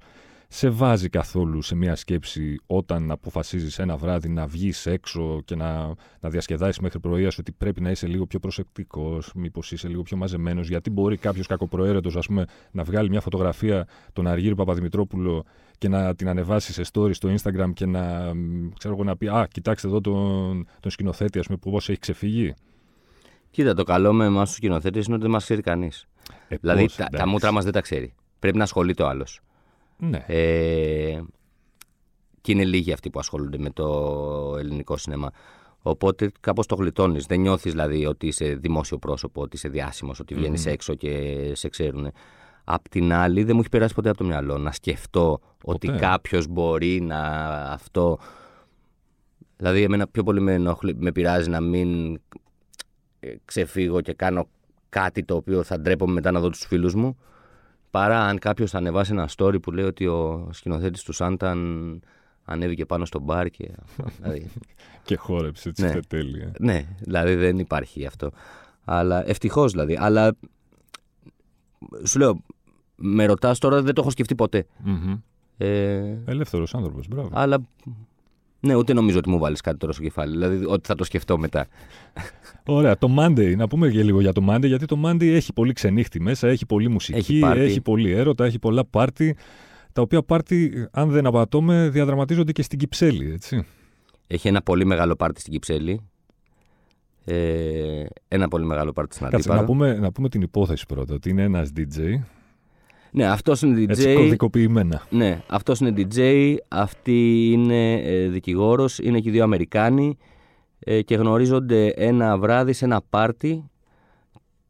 [0.53, 5.95] Σε βάζει καθόλου σε μια σκέψη όταν αποφασίζεις ένα βράδυ να βγεις έξω και να,
[6.21, 10.17] να διασκεδάσεις μέχρι πρωίας ότι πρέπει να είσαι λίγο πιο προσεκτικός, μήπως είσαι λίγο πιο
[10.17, 10.69] μαζεμένος.
[10.69, 15.45] Γιατί μπορεί κάποιος κακοπροαίρετος, ας πούμε, να βγάλει μια φωτογραφία τον Αργύρη Παπαδημητρόπουλο
[15.79, 19.29] και να την ανεβάσει σε story στο Instagram και να, μ, ξέρω εγώ, να πει
[19.29, 22.55] Α, κοιτάξτε εδώ τον, τον σκηνοθέτη, ας πούμε, που πώς έχει ξεφύγει.
[23.51, 26.07] Κοίτα, το καλό με εμάς τους σκηνοθέτες είναι ότι δεν μας ξέρει κανείς.
[26.49, 27.33] Ε, Δηλαδή πώς, τα, τα εντάξει.
[27.33, 28.15] μούτρα μας δεν τα ξέρει.
[28.39, 29.41] Πρέπει να ασχολείται ο άλλος.
[30.01, 30.25] Ναι.
[30.27, 31.21] Ε,
[32.41, 33.87] και είναι λίγοι αυτοί που ασχολούνται με το
[34.59, 35.31] ελληνικό σινεμά.
[35.83, 37.27] Οπότε κάπως το γλιτώνεις.
[37.27, 41.69] Δεν νιώθεις δηλαδή ότι είσαι δημόσιο πρόσωπο, ότι είσαι διάσημος, ότι βγαίνεις έξω και σε
[41.69, 42.13] ξέρουν.
[42.65, 45.99] Απ' την άλλη δεν μου έχει περάσει ποτέ από το μυαλό να σκεφτώ ότι Ποτέ.
[45.99, 47.21] κάποιος μπορεί να
[47.63, 48.19] αυτό...
[49.57, 52.15] Δηλαδή εμένα πιο πολύ με, ενοχλεί, με πειράζει να μην
[53.21, 54.49] ε, ξεφύγω και κάνω
[54.89, 57.17] κάτι το οποίο θα ντρέπομαι μετά να δω τους φίλους μου
[57.91, 62.01] παρά αν κάποιος θα ανεβάσει ένα story που λέει ότι ο σκηνοθέτης του Σάνταν
[62.45, 64.05] ανέβηκε πάνω στο μπαρ και αυτό.
[64.23, 64.51] δηλαδή,
[65.05, 65.93] Και χόρεψε, έτσι Ναι.
[65.93, 66.01] ναι.
[66.03, 66.53] τέλεια.
[66.59, 68.31] ναι, δηλαδή δεν υπάρχει αυτό.
[68.85, 69.97] Αλλά ευτυχώς δηλαδή.
[70.01, 70.37] Αλλά
[72.05, 72.41] σου λέω,
[72.97, 74.67] με ρωτάς τώρα, δεν το έχω σκεφτεί ποτέ.
[74.85, 75.15] Μμμ.
[75.57, 77.29] Ε, Ελεύθερος άνθρωπος, μπράβο.
[77.33, 77.59] αλλά
[78.61, 80.33] ναι, ούτε νομίζω ότι μου βάλεις κάτι τώρα στο κεφάλι.
[80.33, 81.67] Δηλαδή ότι θα το σκεφτώ μετά.
[82.67, 83.57] Ωραία, το Monday.
[83.57, 86.67] Να πούμε και λίγο για το Monday, γιατί το Monday έχει πολύ ξενύχτη μέσα, έχει
[86.67, 87.61] πολύ μουσική, Έχει πάρτι.
[87.61, 89.37] έχει πολύ έρωτα, έχει πολλά πάρτι.
[89.93, 93.65] Τα οποία πάρτι, αν δεν απατώμε, διαδραματίζονται και στην Κυψέλη, έτσι.
[94.27, 96.01] Έχει ένα πολύ μεγάλο πάρτι στην Κυψέλη.
[97.25, 99.61] Ε, ένα πολύ μεγάλο πάρτι στην Κάτσε, Αντίπαρο.
[99.61, 101.99] να πούμε, να πούμε την υπόθεση πρώτα, ότι είναι ένας DJ,
[103.13, 103.89] Ναι, αυτός είναι DJ.
[103.89, 105.03] έτσι κωδικοποιημένα.
[105.11, 110.17] Ναι, αυτός είναι DJ, αυτή είναι ε, δικηγόρος, είναι και οι δύο Αμερικάνοι.
[110.79, 113.65] ε, και γνωρίζονται ένα βράδυ σε ένα πάρτι.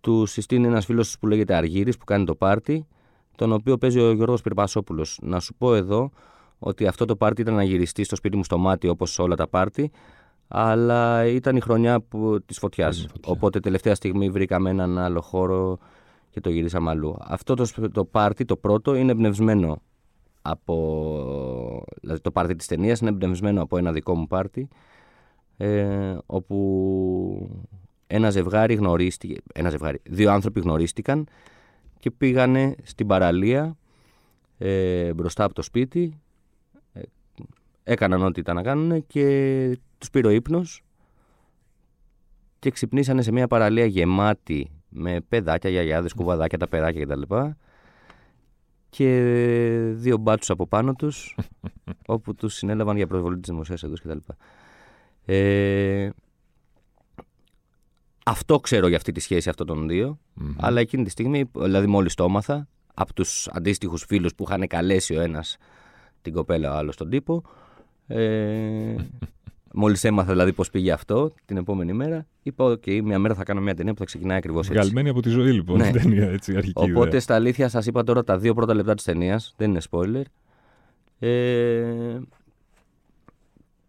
[0.01, 2.87] Τους συστήνει ένας φίλος που λέγεται Αργύρης που κάνει το πάρτι,
[3.37, 5.19] τον οποίο παίζει ο Γιώργος Πυρπασόπουλος.
[5.23, 6.11] Να σου πω εδώ
[6.59, 9.49] ότι αυτό το πάρτι ήταν να γυριστεί στο σπίτι μου στο μάτι όπως όλα τα
[9.49, 9.91] πάρτι,
[10.49, 13.07] αλλά ήταν η χρονιά που, της φωτιάς.
[13.27, 15.79] Οπότε τελευταία στιγμή βρήκαμε έναν άλλο χώρο
[16.31, 17.17] και το γυρίσαμε αλλού.
[17.21, 19.83] Αυτό το, το πάρτι, το πρώτο, είναι εμπνευσμένο
[20.43, 21.85] από...
[22.01, 24.69] Δηλαδή το πάρτι της ταινίας είναι εμπνευσμένο από ένα δικό μου πάρτι,
[25.57, 27.65] ε, όπου
[28.07, 31.27] ένα ζευγάρι γνωρίστηκε, ένα ζευγάρι, δύο άνθρωποι γνωρίστηκαν
[31.99, 33.77] και πήγανε στην παραλία
[34.59, 36.21] ε, μπροστά από το σπίτι
[37.83, 40.83] έκαναν ό,τι ήταν να κάνουν και τους πήρε ο ύπνος
[42.59, 47.35] και ξυπνήσανε σε μια παραλία γεμάτη με παιδάκια, γιαγιάδες, κουβαδάκια, τα παιδάκια κτλ.
[48.91, 49.11] Και
[49.93, 51.37] δύο μπάτσους από πάνω τους
[52.07, 54.19] όπου τους συνέλαβαν για προσβολή της δημοσίας εδώ κτλ.
[55.25, 56.11] Ε,
[58.25, 60.19] αυτό ξέρω για αυτή τη σχέση αυτών των δυο
[60.57, 65.17] αλλά εκείνη τη στιγμή, δηλαδή μόλις το έμαθα, από τους αντίστοιχους φίλους που είχαν καλέσει
[65.17, 65.57] ο ένας
[66.23, 67.43] την κοπέλα, ο άλλος τον τύπο,
[68.07, 68.95] ε,
[69.75, 73.61] Μόλις έμαθα δηλαδή πώ πήγε αυτό την επόμενη μέρα, είπα: OK, μια μέρα θα κάνω
[73.61, 74.81] μια ταινία που θα ξεκινάει ακριβώς έτσι.
[74.81, 75.79] Βγαλμένη από τη ζωή, λοιπόν.
[75.79, 75.91] Ναι.
[75.91, 77.21] Ταινία, έτσι, αρχική Οπότε ιδέα.
[77.21, 79.55] στα αλήθεια σας είπα τώρα τα δύο πρώτα λεπτά της ταινίας.
[79.57, 80.23] Δεν είναι spoiler.
[81.19, 82.19] Ε,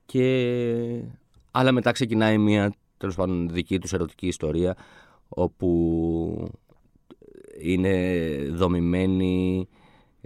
[0.06, 1.04] και...
[1.52, 4.76] Αλλά μετά ξεκινάει μια τέλος πάντων δική τους ερωτική ιστορία
[5.30, 6.52] όπου
[7.62, 9.68] είναι δομημένη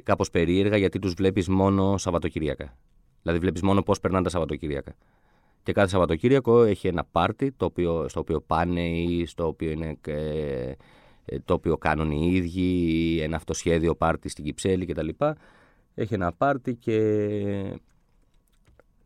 [0.03, 2.77] κάπως περίεργα γιατί τους βλέπεις μόνο Σαββατοκυριακά.
[3.21, 4.95] Δηλαδή βλέπεις μόνο πώς περνάνε τα Σαββατοκύριακα.
[5.65, 9.97] Και κάθε Σαββατοκύριακο έχει ένα πάρτι το οποίο, στο οποίο πάνε ή στο οποίο είναι,
[10.05, 10.73] ε,
[11.45, 15.09] το οποίο κάνουν οι ίδιοι ή ένα αυτοσχέδιο πάρτι στην Κυψέλη κτλ.
[15.95, 16.97] Έχει ένα πάρτι και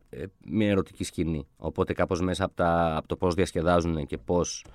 [0.10, 1.48] ε, μια ερωτική σκηνή.
[1.58, 4.66] Οπότε κάπως μέσα από, τα, από το πώς διασκεδάζουν και πώς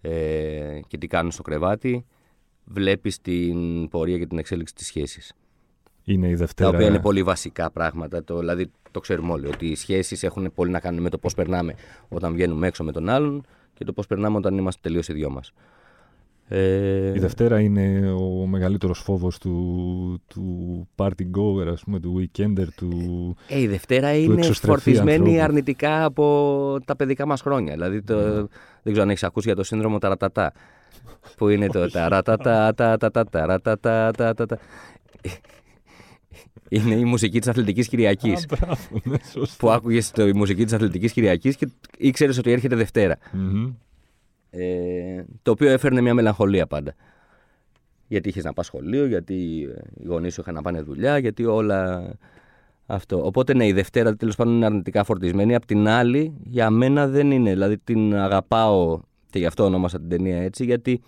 [0.00, 2.06] ε, και τι κάνουν στο κρεβάτι
[2.64, 5.32] βλέπεις την πορεία και την εξέλιξη της σχέσης.
[6.04, 6.70] Είναι η Δευτέρα.
[6.70, 8.24] Τα οποία είναι πολύ βασικά πράγματα.
[8.24, 11.34] Το, δηλαδή το ξέρουμε όλοι ότι οι σχέσεις έχουν πολύ να κάνουν με το πώς
[11.34, 11.74] περνάμε
[12.08, 15.30] όταν βγαίνουμε έξω με τον άλλον και το πώς περνάμε όταν είμαστε τελείως οι δυο
[15.30, 15.52] μας.
[16.48, 17.12] Ε...
[17.14, 22.90] Η Δευτέρα είναι ο μεγαλύτερος φόβος του, του party goer, ας πούμε, του weekender, του
[23.48, 25.42] ε, Η Δευτέρα είναι φορτισμένη ανθρώπου.
[25.42, 27.72] αρνητικά από τα παιδικά μας χρόνια.
[27.72, 28.46] Δηλαδή, το, mm.
[28.82, 30.52] δεν ξέρω αν έχεις ακούσει για το σύνδρομο ταρατατά,
[31.36, 32.74] που είναι το ταρατατά,
[36.74, 38.46] είναι η μουσική της Αθλητικής Κυριακής.
[39.02, 39.16] Ναι,
[39.58, 42.74] που άκουγες η μουσική της Αθλητικής Κυριακής και ήξερες ότι έρχεται
[44.50, 46.94] Ε, το οποίο έφερνε μια μελαγχολία πάντα.
[48.08, 49.34] Γιατί είχες να πας σχολείο, γιατί
[50.00, 52.10] οι γονείς σου είχαν να πάνε δουλειά, γιατί όλα
[52.86, 53.26] αυτό.
[53.26, 55.54] Οπότε ναι, η Δευτέρα τέλος πάντων είναι αρνητικά φορτισμένη.
[55.54, 57.50] Απ' την άλλη, για μένα δεν είναι.
[57.50, 61.02] Δηλαδή την αγαπάω και γι' αυτό ονόμασα την ταινία έτσι, γιατί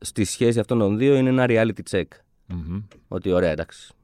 [0.00, 2.04] στη σχέση αυτών των δύο είναι ένα reality check.
[3.08, 3.94] Ότι ωραία, εντάξει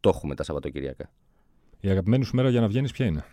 [0.00, 1.10] το έχουμε τα Σαββατοκυριακά.
[1.80, 3.24] Η αγαπημένη σου μέρα για να βγαίνεις ποια είναι;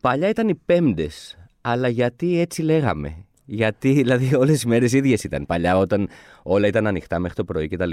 [0.00, 1.38] Παλιά ήταν οι Πέμπτες.
[1.60, 5.46] Αλλά γιατί έτσι λέγαμε; Γιατί δηλαδή όλες οι μέρες ίδιες ήταν.
[5.46, 6.08] Παλιά όταν
[6.42, 7.92] όλα ήταν ανοιχτά μέχρι το πρωί κτλ.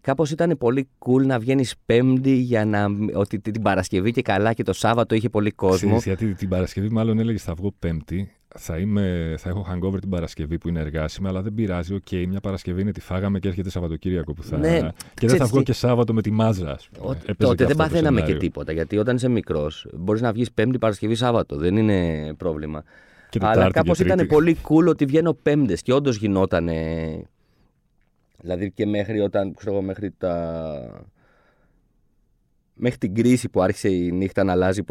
[0.00, 2.86] Κάπως ήταν πολύ cool να βγαίνεις Πέμπτη για να.
[3.14, 5.96] ότι την Παρασκευή και καλά και το Σάββατο είχε πολύ κόσμο.
[5.96, 10.08] Ξέρεις, γιατί την Παρασκευή μάλλον έλεγες θα βγω Πέμπτη; Θα, είμαι, θα έχω hangover την
[10.08, 11.94] Παρασκευή που είναι εργάσιμη, αλλά δεν πειράζει.
[11.94, 14.58] Οκ, okay, μια Παρασκευή είναι τη φάγαμε και έρχεται Σαββατοκύριακο που θα.
[14.58, 17.16] Ναι, και δεν θα βγω και Σάββατο με τη μάζα, ας πούμε.
[17.38, 18.72] τότε δεν παθαίναμε και τίποτα.
[18.72, 21.56] Γιατί όταν είσαι μικρός, μπορείς να βγεις Πέμπτη, Παρασκευή, Σάββατο.
[21.56, 22.84] Δεν είναι πρόβλημα.
[23.30, 26.68] Και αλλά κάπως ήταν πολύ cool ότι βγαίνω Πέμπτες και όντως γινόταν.
[28.40, 29.54] Δηλαδή και μέχρι όταν.
[29.54, 31.06] ξέρω μέχρι τα.
[32.80, 34.82] Μέχρι την κρίση που άρχισε η νύχτα να αλλάζει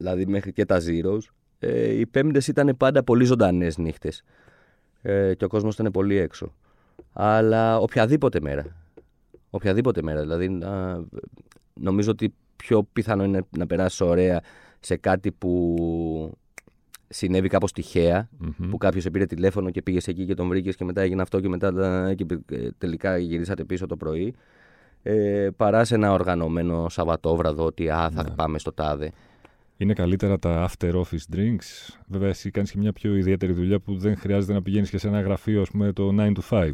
[0.00, 1.20] δηλαδή μέχρι και τα Zeros,
[1.58, 4.22] ε, οι πέμπτες ήταν πάντα πολύ ζωντανές νύχτες
[5.02, 6.54] ε, και ο κόσμος ήταν πολύ έξω.
[7.12, 8.76] Αλλά οποιαδήποτε μέρα,
[9.50, 10.58] οποιαδήποτε μέρα, δηλαδή
[11.74, 14.40] νομίζω ότι πιο πιθανό είναι να περάσεις ωραία
[14.80, 16.38] σε κάτι που
[17.08, 17.72] συνέβη κάπως
[18.70, 21.40] που κάποιος σε πήρε τηλέφωνο και πήγες εκεί και τον βρήκες και μετά έγινε αυτό
[21.40, 24.34] και μετά και ε, τελικά γυρίσατε πίσω το πρωί,
[25.02, 28.30] ε, παρά σε ένα οργανωμένο Σαββατόβραδο ότι α, θα ναι.
[28.30, 29.12] πάμε στο τάδε
[29.80, 31.94] είναι καλύτερα τα after office drinks.
[32.06, 35.08] Βέβαια, εσύ κάνεις και μια πιο ιδιαίτερη δουλειά που δεν χρειάζεται να πηγαίνεις και σε
[35.08, 36.70] ένα γραφείο, ας πούμε, το 9 to 5.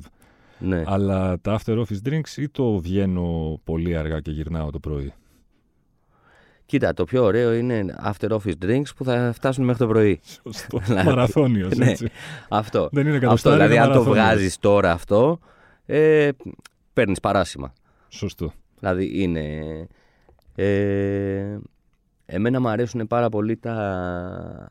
[0.59, 0.83] Ναι.
[0.87, 5.13] Αλλά τα after office drinks ή το βγαίνω πολύ αργά και γυρνάω το πρωί;
[6.67, 10.21] Κοίτα, το πιο ωραίο είναι after office drinks που θα φτάσουν μέχρι το πρωί.
[10.25, 10.79] Σωστό.
[10.87, 11.77] Δηλαδή, Μαραθώνιος.
[11.77, 11.93] Ναι,
[12.49, 12.89] αυτό.
[12.93, 15.39] Δεν είναι αυτό, Δηλαδή, αν το βγάζεις τώρα αυτό,
[15.87, 16.29] ε,
[16.93, 17.73] παίρνεις παράσημα.
[18.09, 18.53] Σωστό.
[18.79, 19.61] Δηλαδή, είναι.
[20.55, 21.59] Ε,
[22.27, 24.69] εμένα μου αρέσουν πάρα πολύ τα,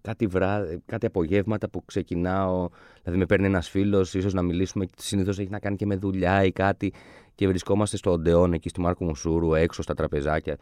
[0.00, 2.68] κάτι, βρά, κάτι απογεύματα που ξεκινάω,
[3.02, 6.44] δηλαδή με παίρνει ένας φίλος, ίσως να μιλήσουμε, συνήθως έχει να κάνει και με δουλειά
[6.44, 6.92] ή κάτι,
[7.34, 10.56] και βρισκόμαστε στο Οντεόν εκεί στη Μάρκο Μουσούρου, έξω στα τραπεζάκια,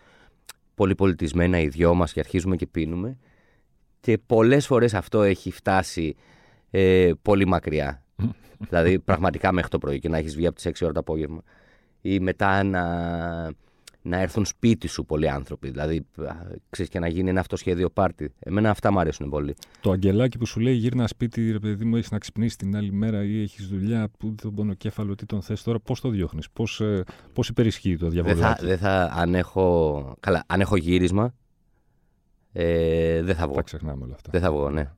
[0.75, 3.19] πολύ πολιτισμένα οι δυο μας και αρχίζουμε και πίνουμε.
[4.01, 6.17] Και πολλές φορές αυτό έχει φτάσει
[6.71, 8.05] ε, πολύ μακριά.
[8.69, 11.43] δηλαδή πραγματικά μέχρι το πρωί και να έχεις βγει από τις 6 ώρα το απόγευμα.
[12.01, 12.83] Ή μετά να
[14.03, 15.71] να έρθουν σπίτι σου πολλοί άνθρωποι.
[15.71, 16.07] Δηλαδή,
[16.71, 18.33] ξέρεις και να γίνει ένα αυτοσχέδιο πάρτι.
[18.39, 19.55] Εμένα αυτά μου αρέσουν πολύ.
[19.81, 22.93] Το αγγελάκι που σου λέει γύρνα σπίτι, ρε παιδί μου, έχεις να ξυπνήσεις την άλλη
[22.93, 26.83] μέρα ή έχεις δουλειά, που τον πονοκέφαλο, τι τον θες τώρα, πώς το διώχνεις, πώς
[27.33, 28.41] πώς ε, υπερισχύει το διαβολάκι.
[28.41, 31.35] Δεν θα, δεν θα αν, έχω, καλά, αν έχω γύρισμα,
[32.53, 33.55] ε, δεν θα βγω.
[33.55, 34.31] Θα ξεχνάμε όλα αυτά.
[34.33, 34.91] Δεν θα βγω, ναι.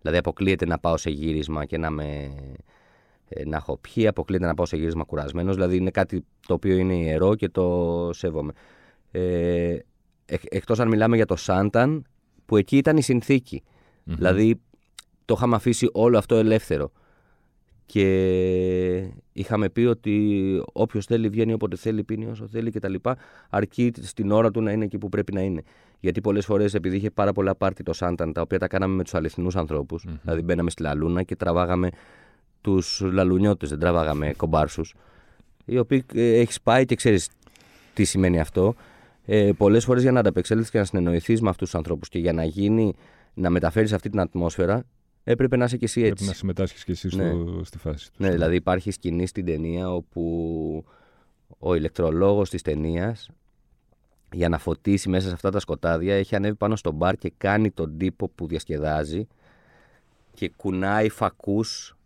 [0.00, 2.52] Δηλαδή, αποκλείεται να πάω σε γύρισμα και να με ε,
[3.46, 5.54] να έχω πιει, αποκλείεται να πάω σε γύρισμα κουρασμένος.
[5.54, 8.52] Δηλαδή είναι κάτι το οποίο είναι ιερό και το σέβομαι.
[9.10, 9.76] Ε,
[10.48, 12.04] Εκτός αν μιλάμε για το Σάνταν,
[12.46, 13.62] που εκεί ήταν η συνθηκη
[14.04, 14.60] Δηλαδή
[15.24, 16.92] το είχαμε αφήσει όλο αυτό ελεύθερο.
[17.86, 22.94] Και είχαμε πει ότι όποιος θέλει βγαίνει όποτε θέλει, πίνει όσο θέλει κτλ.
[23.50, 25.62] Αρκεί στην ώρα του να είναι εκεί που πρέπει να είναι.
[26.00, 29.02] Γιατί πολλές φορές, επειδή είχε πάρα πολλά πάρτι το Σάνταν, τα οποία τα κάναμε με
[29.02, 31.88] τους αληθινούς ανθρώπους, δηλαδή μπαίναμε στη Λαλούνα και τραβάγαμε
[32.64, 34.94] τους λαλουνιώτες, δεν τραβάγαμε κομπάρσους.
[35.64, 37.28] Οι οποίοι ε, έχεις πάει και ξέρεις
[37.94, 38.74] τι σημαίνει αυτό.
[39.24, 42.32] Ε, Πολλές φορές για να ανταπεξέλθεις και να συνεννοηθείς με αυτούς τους ανθρώπους και για
[42.32, 42.94] να γίνει,
[43.34, 44.84] να μεταφέρεις αυτή την ατμόσφαιρα,
[45.24, 46.12] έπρεπε να είσαι και εσύ έτσι.
[46.14, 47.64] Πρέπει να συμμετάσχεις και εσύ στο, ναι.
[47.64, 48.16] στη φάση του.
[48.22, 50.84] Ναι, δηλαδή υπάρχει σκηνή στην ταινία όπου
[51.58, 53.30] ο ηλεκτρολόγος της ταινίας
[54.32, 57.70] για να φωτίσει μέσα σε αυτά τα σκοτάδια έχει ανέβει πάνω στο μπαρ και κάνει
[57.70, 59.26] τον τύπο που διασκεδάζει
[60.34, 61.96] και κουνάει φακούς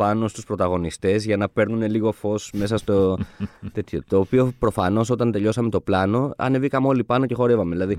[0.00, 3.18] πάνω στους πρωταγωνιστές για να παίρνουν λίγο φως μέσα στο
[3.72, 4.02] τέτοιο.
[4.08, 7.74] Το οποίο προφανώς όταν τελειώσαμε το πλάνο ανεβήκαμε όλοι πάνω και χορεύαμε.
[7.74, 7.98] Δηλαδή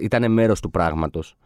[0.00, 1.36] ήταν μέρος του πράγματος.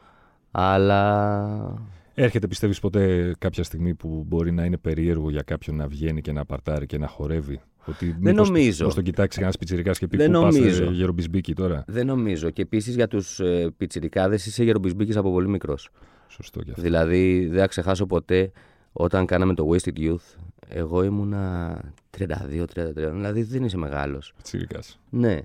[0.50, 1.88] Αλλά...
[2.14, 6.33] Έρχεται πιστεύεις ποτέ κάποια στιγμή που μπορεί να είναι περίεργο για κάποιον να βγαίνει και
[6.33, 8.87] να παρτάρει και να χορεύει; Ότι δεν νομίζω.
[8.87, 10.85] Πώ τον κοιτάξεις ένα πιτσυρικά και πει Δεν που νομίζω.
[10.85, 11.85] Πας, γερομπισμπίκι τώρα.
[11.87, 12.50] Δεν νομίζω.
[12.50, 15.90] Και επίσης για τους ε, πιτσιρικάδες είσαι γερομπισμπίκι από πολύ μικρός.
[16.28, 16.83] Σωστό και αυτό.
[16.83, 18.52] Δηλαδή δεν θα ξεχάσω ποτέ
[18.92, 20.37] όταν κάναμε το Wasted Youth,
[20.68, 21.81] εγώ ήμουνα
[22.18, 24.35] 32-33, δηλαδή δεν είσαι μεγάλος.
[24.42, 24.98] Τσίρικας.
[25.11, 25.40] Ναι.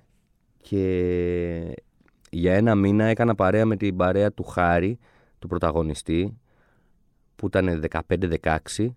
[0.62, 1.84] Και
[2.30, 5.00] για ένα μήνα έκανα παρέα με την παρέα του Χάρη,
[5.40, 6.38] του πρωταγωνιστή,
[7.36, 8.88] που ήταν 15-16,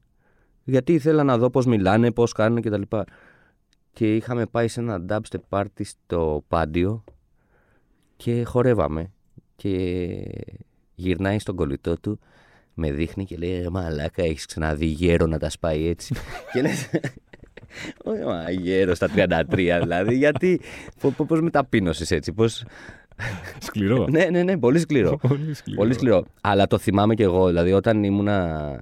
[0.64, 2.80] γιατί ήθελα να δω πώς μιλάνε, πώς κάνουν κτλ.
[2.80, 3.04] Και,
[3.92, 7.04] και είχαμε πάει σε ένα dubstep party στο Πάντιο
[8.16, 9.12] και χορεύαμε.
[9.56, 10.22] Και
[10.94, 12.18] γυρνάει στον κολλητό του
[12.78, 16.14] με δείχνει και λέει Μαλάκα, έχεις ξαναδεί γέρο να τα σπάει έτσι.
[16.52, 16.90] και λες.
[18.04, 20.16] Όχι, μα γέρο στα 33 δηλαδή.
[20.16, 20.60] Γιατί.
[21.26, 22.64] Πώς με ταπείνωσε έτσι, πώς.
[23.66, 24.06] Σκληρό.
[24.10, 25.16] ναι, ναι, ναι, πολύ σκληρό.
[25.28, 25.80] πολύ σκληρό.
[25.80, 26.24] Πολύ σκληρό.
[26.40, 27.46] Αλλά το θυμάμαι κι εγώ.
[27.46, 28.80] Δηλαδή, όταν ήμουνα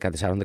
[0.00, 0.44] 14-15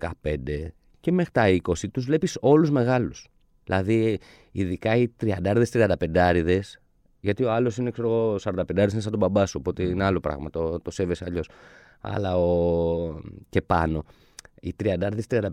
[1.00, 3.28] και μέχρι τα 20, τους βλέπεις όλους μεγάλους.
[3.64, 4.20] Δηλαδή,
[4.52, 6.60] ειδικά οι 30-35
[7.20, 10.50] γιατί ο άλλος είναι, ξέρω 45 είναι σαν τον μπαμπά σου, οπότε είναι άλλο πράγμα.
[10.50, 11.50] Το, το σέβεσαι αλλιώς
[12.02, 13.22] αλλά ο...
[13.50, 14.04] και πάνω.
[14.62, 15.46] Οι 30-35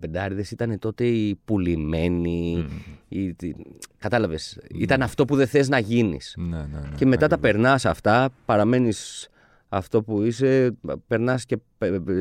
[0.50, 2.66] ήταν τότε οι πουλημένοι.
[3.10, 3.50] Mm.
[3.98, 4.58] Κατάλαβες.
[4.74, 6.34] Ήταν αυτό που δεν θες να γίνεις.
[6.38, 9.28] Ναι, ναι, ναι, και μετά τα περνάς αυτά, παραμένεις
[9.68, 11.58] αυτό που είσαι, περνάς και,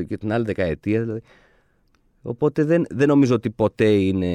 [0.07, 1.01] και την άλλη δεκαετία.
[1.01, 1.21] Δηλαδή.
[2.21, 4.33] Οπότε δεν, δεν νομίζω ότι ποτέ είναι,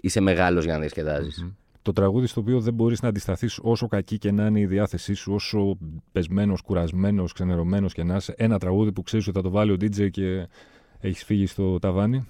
[0.00, 1.46] είσαι μεγάλος για να διασκεδάζεις
[1.84, 5.14] το τραγούδι στο οποίο δεν μπορείς να αντισταθείς όσο κακή και να είναι η διάθεσή
[5.14, 5.78] σου, όσο
[6.12, 8.34] πεσμένος, κουρασμένος, ξενερωμένος και να είσαι.
[8.36, 10.48] Ένα τραγούδι που ξέρεις ότι θα το βάλει ο DJ και
[11.00, 12.26] έχεις φύγει στο ταβάνι.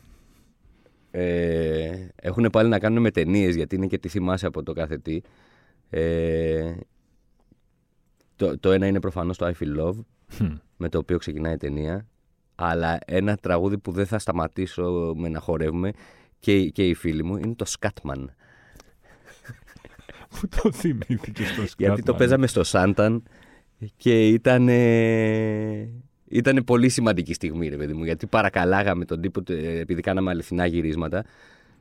[1.11, 4.99] Ε, έχουν πάλι να κάνουν με ταινίες γιατί είναι και τι θυμάσαι από το κάθε
[4.99, 5.21] τι.
[5.91, 6.75] Ε,
[8.37, 9.99] το, το ένα είναι προφανώς το I Feel Love
[10.77, 12.07] με το οποίο ξεκινάει η ταινία
[12.55, 15.93] αλλά ένα τραγούδι που δεν θα σταματήσω με να χορεύουμε
[16.39, 18.25] και, και οι φίλοι μου είναι το Scatman
[20.49, 21.75] Πού το θυμήθηκε στο Σκάτμαν.
[21.77, 23.23] Γιατί το παίζαμε στο Σάνταν
[23.97, 24.69] και ήταν.
[26.29, 28.05] Ήταν πολύ σημαντική στιγμή, ρε παιδί μου.
[28.05, 29.43] Γιατί παρακαλάγαμε τον τύπο,
[29.81, 31.25] επειδή κάναμε αληθινά γυρίσματα,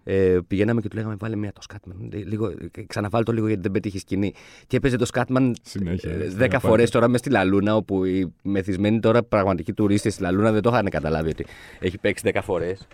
[0.04, 2.10] ε, πηγαίναμε και του λέγαμε βάλε μια το Σκάτμαν.
[2.14, 2.54] Λίγο,
[2.88, 4.34] ξαναβάλω το λίγο γιατί δεν πετύχει σκηνή.
[4.68, 5.56] Και έπαιζε το Σκάτμαν
[6.36, 10.62] δέκα φορές τώρα μες στη Λαλούνα, όπου οι μεθυσμένοι τώρα πραγματικοί τουρίστες στη Λαλούνα δεν
[10.62, 11.46] το είχαν καταλάβει ότι
[11.80, 12.88] έχει παίξει δέκα φορές.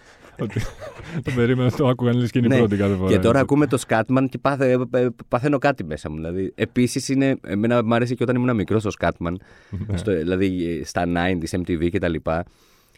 [1.24, 3.10] Το περίμενα, το άκουγαν λες και είναι πρώτη κάθε φορά.
[3.12, 6.16] Και τώρα ακούμε το Σκάτμαν και πάθε, ε, παθαίνω κάτι μέσα μου.
[6.16, 7.10] Δηλαδή, Επίσης,
[7.42, 9.42] εμένα μου άρεσε και όταν ήμουν μικρός το Σκάτμαν,
[9.94, 12.14] στο, δηλαδή στα 90s, MTV κτλ.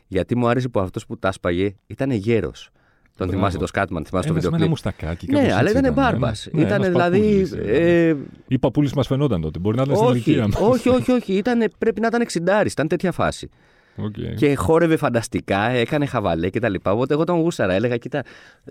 [0.07, 2.69] Γιατί μου άρεσε που αυτός που τα σπαγε ήταν γέρος.
[3.17, 5.25] Τον θυμάσαι το Σκάτμαν, θυμάσαι το βίντεο Ένα μουστακάκι.
[5.27, 5.91] κάπως Ναι, αλλά έτσι ήταν ναι.
[5.91, 6.47] μπάρμπας.
[6.51, 7.19] Ναι, ήταν ένας δηλαδή.
[7.19, 8.17] παππούλης, ε,
[8.47, 9.59] Η παππούλης μας φαινόταν τότε.
[9.59, 10.59] Μπορεί να ήταν στην όχι, ηλικία μας.
[10.61, 11.33] όχι, όχι, όχι.
[11.33, 12.71] Ήταν, πρέπει να ήταν 60.
[12.71, 13.49] Ήταν τέτοια φάση.
[13.97, 14.35] Okay.
[14.35, 16.73] Και χόρευε φανταστικά, έκανε χαβαλέ κτλ.
[16.83, 17.73] Οπότε εγώ τον γούσταρα.
[17.73, 18.23] Έλεγα, κοίτα,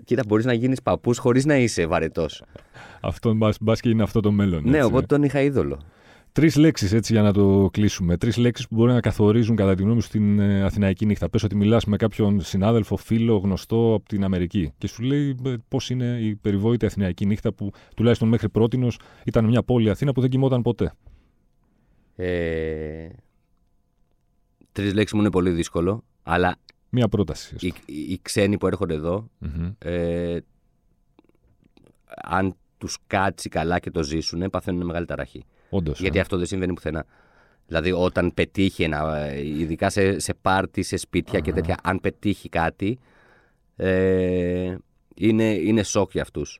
[0.03, 2.43] κοίτα μπορείς να γίνεις παππούς χωρίς να είσαι βαρετός.
[3.01, 4.63] Αυτό μπας και είναι αυτό το μέλλον.
[4.63, 4.89] Ναι, έτσι.
[4.89, 5.79] οπότε τον είχα είδωλο.
[6.33, 8.17] Τρεις λέξεις έτσι για να το κλείσουμε.
[8.17, 11.29] Τρεις λέξεις που μπορεί να καθορίζουν κατά τη γνώμη σου την ε, Αθηναϊκή νύχτα.
[11.29, 15.35] Πες ότι μιλάς με κάποιον συνάδελφο, φίλο, γνωστό από την Αμερική και σου λέει
[15.67, 18.87] πώς είναι η περιβόητη Αθηναϊκή νύχτα που τουλάχιστον μέχρι πρώτη
[19.23, 20.93] ήταν μια πόλη Αθήνα που δεν κοιμόταν ποτέ.
[22.15, 23.07] Ε,
[24.71, 26.55] Τρεις λέξεις μου είναι πολύ δύσκολο, αλλά
[26.89, 27.55] Μια πρόταση.
[27.55, 29.51] ας οι, οι ξένοι που έρχονται εδώ, πούμε.
[29.57, 29.71] Μμμ.
[29.79, 30.39] ε,
[32.23, 35.45] αν τους κάτσει καλά και το ζήσουν, παθαίνουν μεγάλη ταραχή.
[35.69, 36.21] Όντως, Γιατί ε.
[36.21, 37.05] αυτό δεν συμβαίνει πουθενά.
[37.67, 42.99] Δηλαδή, όταν πετύχει ένα, ειδικά σε, σε πάρτι, σε σπίτια και τέτοια, αν πετύχει κάτι,
[43.75, 44.75] ε,
[45.15, 46.59] είναι, είναι σοκ για αυτούς.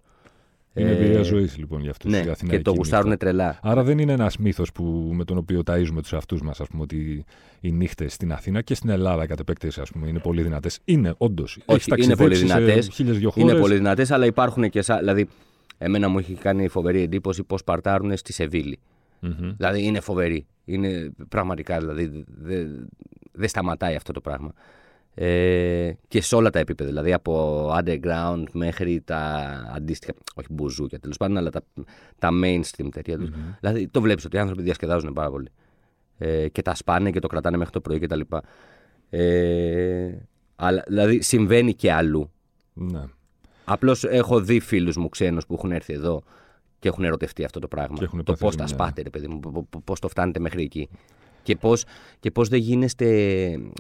[0.74, 2.12] Είναι εμπειρία ζωής λοιπόν για αυτούς.
[2.12, 3.60] Ναι, και το γουστάρουν τρελά.
[3.62, 4.70] Άρα δεν είναι ένας μύθος
[5.12, 7.26] με τον οποίο ταΐζουμε τους εαυτού μας, ότι
[7.60, 10.80] οι νύχτες στην Αθήνα και στην Ελλάδα κατ' επέκταση ας πούμε, είναι πολύ δυνατές.
[10.86, 11.60] Είναι, όντως.
[11.66, 12.90] Όχι, είναι πολύ δυνατές.
[12.94, 13.62] Χίλιες δυο Είναι χώρες.
[13.62, 14.82] πολύ δυνατές, αλλά υπάρχουν και.
[14.82, 15.28] Σα, δηλαδή,
[15.78, 18.80] εμένα μου έχει κάνει φοβερή εντύπωση πώς παρτάρουν στη Σεβίλη.
[19.20, 19.54] Μμμ.
[19.58, 20.46] Δηλαδή, είναι φοβερή.
[20.66, 22.90] Είναι πραγματικά, δηλαδή, δεν
[23.32, 24.54] δεν σταματάει αυτό το πράγμα.
[25.14, 31.18] Ε, και σε όλα τα επίπεδα, δηλαδή από underground μέχρι τα αντίστοιχα, όχι μπουζούκια τέλος
[31.18, 31.62] πάντων, αλλά τα,
[32.20, 33.30] τα mainstream τέτοια τους.
[33.60, 35.50] Δηλαδή το βλέπεις ότι οι άνθρωποι διασκεδάζουν πάρα πολύ.
[36.18, 38.22] Ε, και τα σπάνε και το κρατάνε μέχρι το πρωί κτλ.
[39.10, 40.12] Ε,
[40.56, 42.32] αλλά, δηλαδή συμβαίνει και αλλού.
[42.74, 43.04] Ναι.
[43.66, 46.24] Απλώς έχω δει φίλους μου ξένους που έχουν έρθει εδώ
[46.80, 47.98] και έχουν ερωτευτεί αυτό το πράγμα.
[47.98, 48.84] Και έχουν το πάθει πώς τα ζημιά.
[48.84, 50.90] σπάτε, ρε παιδί μου, πώς το φτάνετε μέχρι εκεί.
[51.44, 51.84] Και πώς
[52.20, 53.06] και πώς δεν γίνεστε.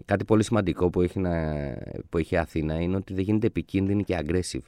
[0.05, 1.31] Κάτι πολύ σημαντικό που έχει, να,
[2.09, 4.65] που έχει η Αθήνα είναι ότι δεν γίνεται επικίνδυνη και aggressive.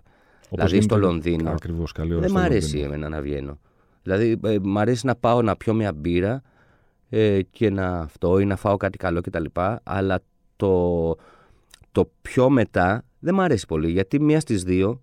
[0.49, 1.49] δηλαδή στο Λονδίνο.
[1.49, 2.19] Ακριβώς, καλή ώρα.
[2.19, 2.93] Δεν στο μ' αρέσει Λονδίνο.
[2.93, 3.59] εμένα να βγαίνω.
[4.03, 6.41] Δηλαδή, ε, μ' αρέσει να πάω να πιω μια μπύρα
[7.09, 9.45] ε, και να αυτό ή να φάω κάτι καλό κτλ.
[9.83, 10.19] Αλλά
[10.55, 11.15] το,
[11.91, 13.91] το πιο μετά δεν μ' αρέσει πολύ.
[13.91, 15.01] Γιατί μία στις δύο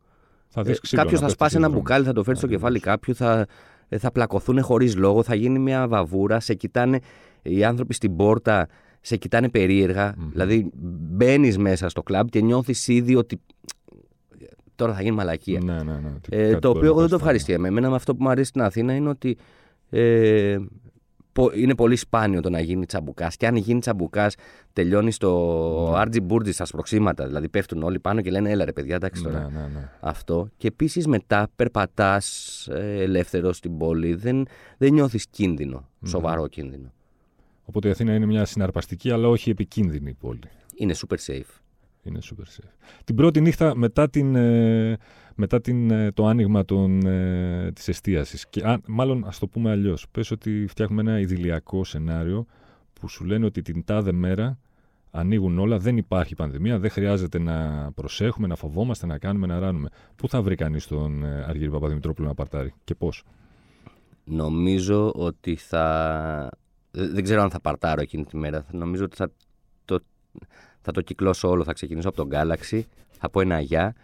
[0.48, 1.88] Θα δεις ε, ξύλο κάποιος να θα πέφτει σπάσει στους ένα δρόμους.
[1.88, 2.70] μπουκάλι, θα το φέρει στο Ακριβώς.
[2.70, 3.46] κεφάλι κάποιου, θα,
[3.88, 6.98] ε, θα πλακωθούν χωρίς λόγο, θα γίνει μια βαβούρα, σε κοιτάνε
[7.42, 8.68] οι άνθρωποι στην πόρτα,
[9.00, 10.14] σε κοιτάνε περίεργα.
[10.30, 10.70] Δηλαδή
[11.10, 13.40] μπαίνεις μέσα στο κλαμπ και νιώθεις ήδη ότι
[14.74, 15.60] τώρα θα γίνει μαλακία.
[15.64, 16.10] Ναι, ναι, ναι.
[16.20, 17.68] Τι- Ε, κάτι το μπορεί οποίο εγώ να δεν το πας ευχαριστιέμαι.
[17.68, 19.36] Εμένα με αυτό που μου αρέσει στην Αθήνα είναι ότι
[19.90, 20.58] ε,
[21.32, 23.36] πο- είναι πολύ σπάνιο το να γίνει τσαμπουκάς.
[23.36, 24.34] Και αν γίνει τσαμπουκάς,
[24.72, 27.26] τελειώνεις στο άρτζι μπούρτζι στα σπρωξίματα.
[27.26, 29.50] Δηλαδή πέφτουν όλοι πάνω και λένε Έλα ρε παιδιά, εντάξει Ναι, τώρα.
[29.52, 29.88] ναι, ναι.
[30.00, 30.48] Αυτό.
[30.56, 34.14] Και επίσης μετά περπατάς ε, ελεύθερος στην πόλη.
[34.14, 34.46] Δεν,
[34.78, 36.92] δεν νιώθεις κίνδυνο, σοβαρό κίνδυνο.
[37.70, 40.40] Οπότε η Αθήνα είναι μια συναρπαστική αλλά όχι επικίνδυνη πόλη.
[40.76, 41.60] Είναι super safe.
[42.02, 42.70] Είναι super safe.
[43.04, 44.96] Την πρώτη νύχτα μετά, την, ε,
[45.34, 48.46] μετά την, ε, το άνοιγμα των, ε, της εστίασης.
[48.48, 50.06] Και, α, μάλλον ας το πούμε αλλιώς.
[50.10, 52.46] Πες ότι φτιάχνουμε ένα ιδηλιακό σενάριο
[52.92, 54.58] που σου λένε ότι την τάδε μέρα
[55.10, 59.88] ανοίγουν όλα, δεν υπάρχει πανδημία, δεν χρειάζεται να προσέχουμε, να φοβόμαστε, να κάνουμε, να ράνουμε.
[60.16, 63.24] Πού θα βρει κανείς τον ε, Αργύρη Παπαδημητρόπουλο να παρτάρει και πώς;
[64.24, 66.50] Νομίζω ότι θα.
[66.90, 68.66] Δεν δεν ξέρω αν θα παρτάρω εκείνη τη μέρα.
[68.70, 69.30] Νομίζω ότι θα
[69.84, 70.00] το,
[70.80, 71.64] θα το κυκλώσω όλο.
[71.64, 72.80] Θα ξεκινήσω από τον Galaxy,
[73.10, 73.94] θα πω ένα γεια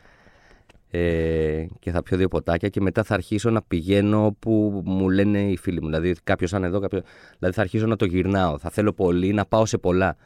[0.91, 5.51] ε, και θα πιω δύο ποτάκια και μετά θα αρχίσω να πηγαίνω όπου μου λένε
[5.51, 5.87] οι φίλοι μου.
[5.87, 7.03] Δηλαδή κάποιος αν εδώ, κάποιο...
[7.39, 8.59] δηλαδή θα αρχίσω να το γυρνάω.
[8.59, 10.17] Θα θέλω πολύ να πάω σε πολλά.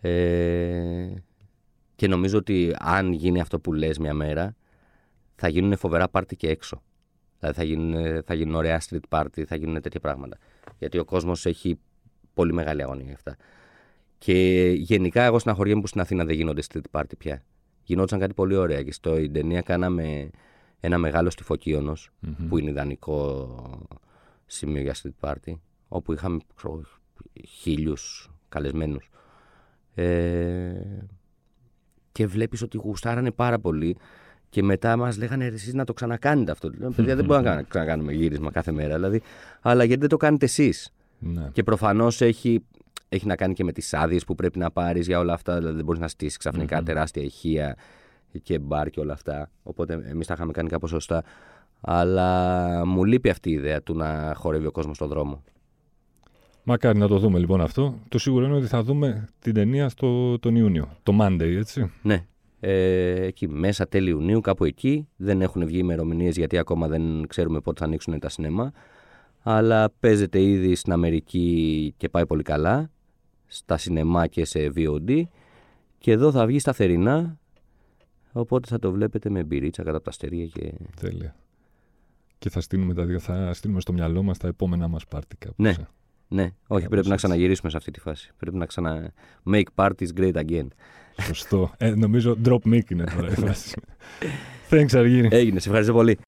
[0.00, 1.14] Ε,
[1.94, 4.56] και νομίζω ότι αν γίνει αυτό που λες μια μέρα,
[5.34, 6.82] θα γίνουν φοβερά πάρτι και έξω.
[7.38, 10.38] Δηλαδή θα γίνουν, θα γίνουν ωραία street party, θα γίνουν τέτοια πράγματα.
[10.84, 11.78] Γιατί ο κόσμος έχει
[12.34, 13.36] πολύ μεγάλη αγωνία για αυτά.
[14.18, 17.42] Και γενικά εγώ συναχωριέμαι που στην Αθήνα δεν γίνονται street party πια.
[17.82, 20.30] Γινόντουσαν κάτι πολύ ωραία και στο Ιντενία κάναμε
[20.80, 22.10] ένα μεγάλο στη Φωκίωνος,
[22.48, 23.88] που είναι ιδανικό
[24.46, 25.54] σημείο για street party,
[25.88, 26.82] όπου είχαμε ξέρω,
[27.48, 29.10] χίλιους καλεσμένους.
[29.94, 31.06] Ε,
[32.12, 33.96] και βλέπεις ότι γουστάρανε πάρα πολύ
[34.54, 36.70] και μετά μας λέγανε εσείς να το ξανακάνετε αυτό.
[36.78, 38.94] Λέω, Παιδιά, δεν μπορούμε να κάνα- ξανακάνουμε γύρισμα κάθε μέρα.
[38.94, 39.22] Δηλαδή,
[39.60, 41.48] αλλά γιατί δεν το κάνετε εσείς; Ναι.
[41.52, 42.64] Και προφανώς έχει,
[43.08, 45.56] έχει να κάνει και με τις άδειες που πρέπει να πάρεις για όλα αυτά.
[45.58, 47.76] Δηλαδή, δεν μπορείς να στήσεις ξαφνικά τεράστια ηχεία
[48.42, 49.50] και μπαρ και όλα αυτά.
[49.62, 51.22] Οπότε εμείς τα είχαμε κάνει κάπως σωστά.
[51.80, 55.42] Αλλά μου λείπει αυτή η ιδέα του να χορεύει ο κόσμος στον δρόμο.
[56.64, 57.98] Μακάρι να το δούμε λοιπόν αυτό.
[58.08, 60.88] Το σίγουρο είναι ότι θα δούμε την ταινία στο, τον Ιούνιο.
[61.02, 61.90] Το Monday, έτσι.
[62.02, 62.24] Ναι.
[62.66, 65.08] Ε, εκεί μέσα τέλη Ιουνίου, κάπου εκεί.
[65.16, 68.72] Δεν έχουν βγει ημερομηνίες γιατί ακόμα δεν ξέρουμε πότε θα ανοίξουν τα σινέμα.
[69.42, 72.90] Αλλά παίζεται ήδη στην Αμερική και πάει πολύ καλά.
[73.46, 75.22] Στα σινεμά και σε VOD.
[75.98, 77.38] Και εδώ θα βγει σταθερινά
[78.36, 80.72] Οπότε θα το βλέπετε με μπυρίτσα κατά τα αστέρια και.
[81.00, 81.34] Τέλεια.
[82.38, 85.56] Και θα στείλουμε τα δύο, θα στείλουμε στο μυαλό μας τα επόμενά μας πάρτι κάπως.
[85.58, 85.74] Ναι.
[86.28, 88.30] Ναι, όχι, πρέπει να ξαναγυρίσουμε σε αυτή τη φάση.
[88.38, 89.12] Πρέπει να ξανα.
[89.52, 90.66] Make parties great again.
[91.22, 91.72] Σωστό.
[91.76, 93.74] ε, νομίζω drop mic είναι τώρα η φάση.
[94.70, 95.28] Thanks, Αργύρι.
[95.30, 96.18] Έγινε, σε ευχαριστώ πολύ.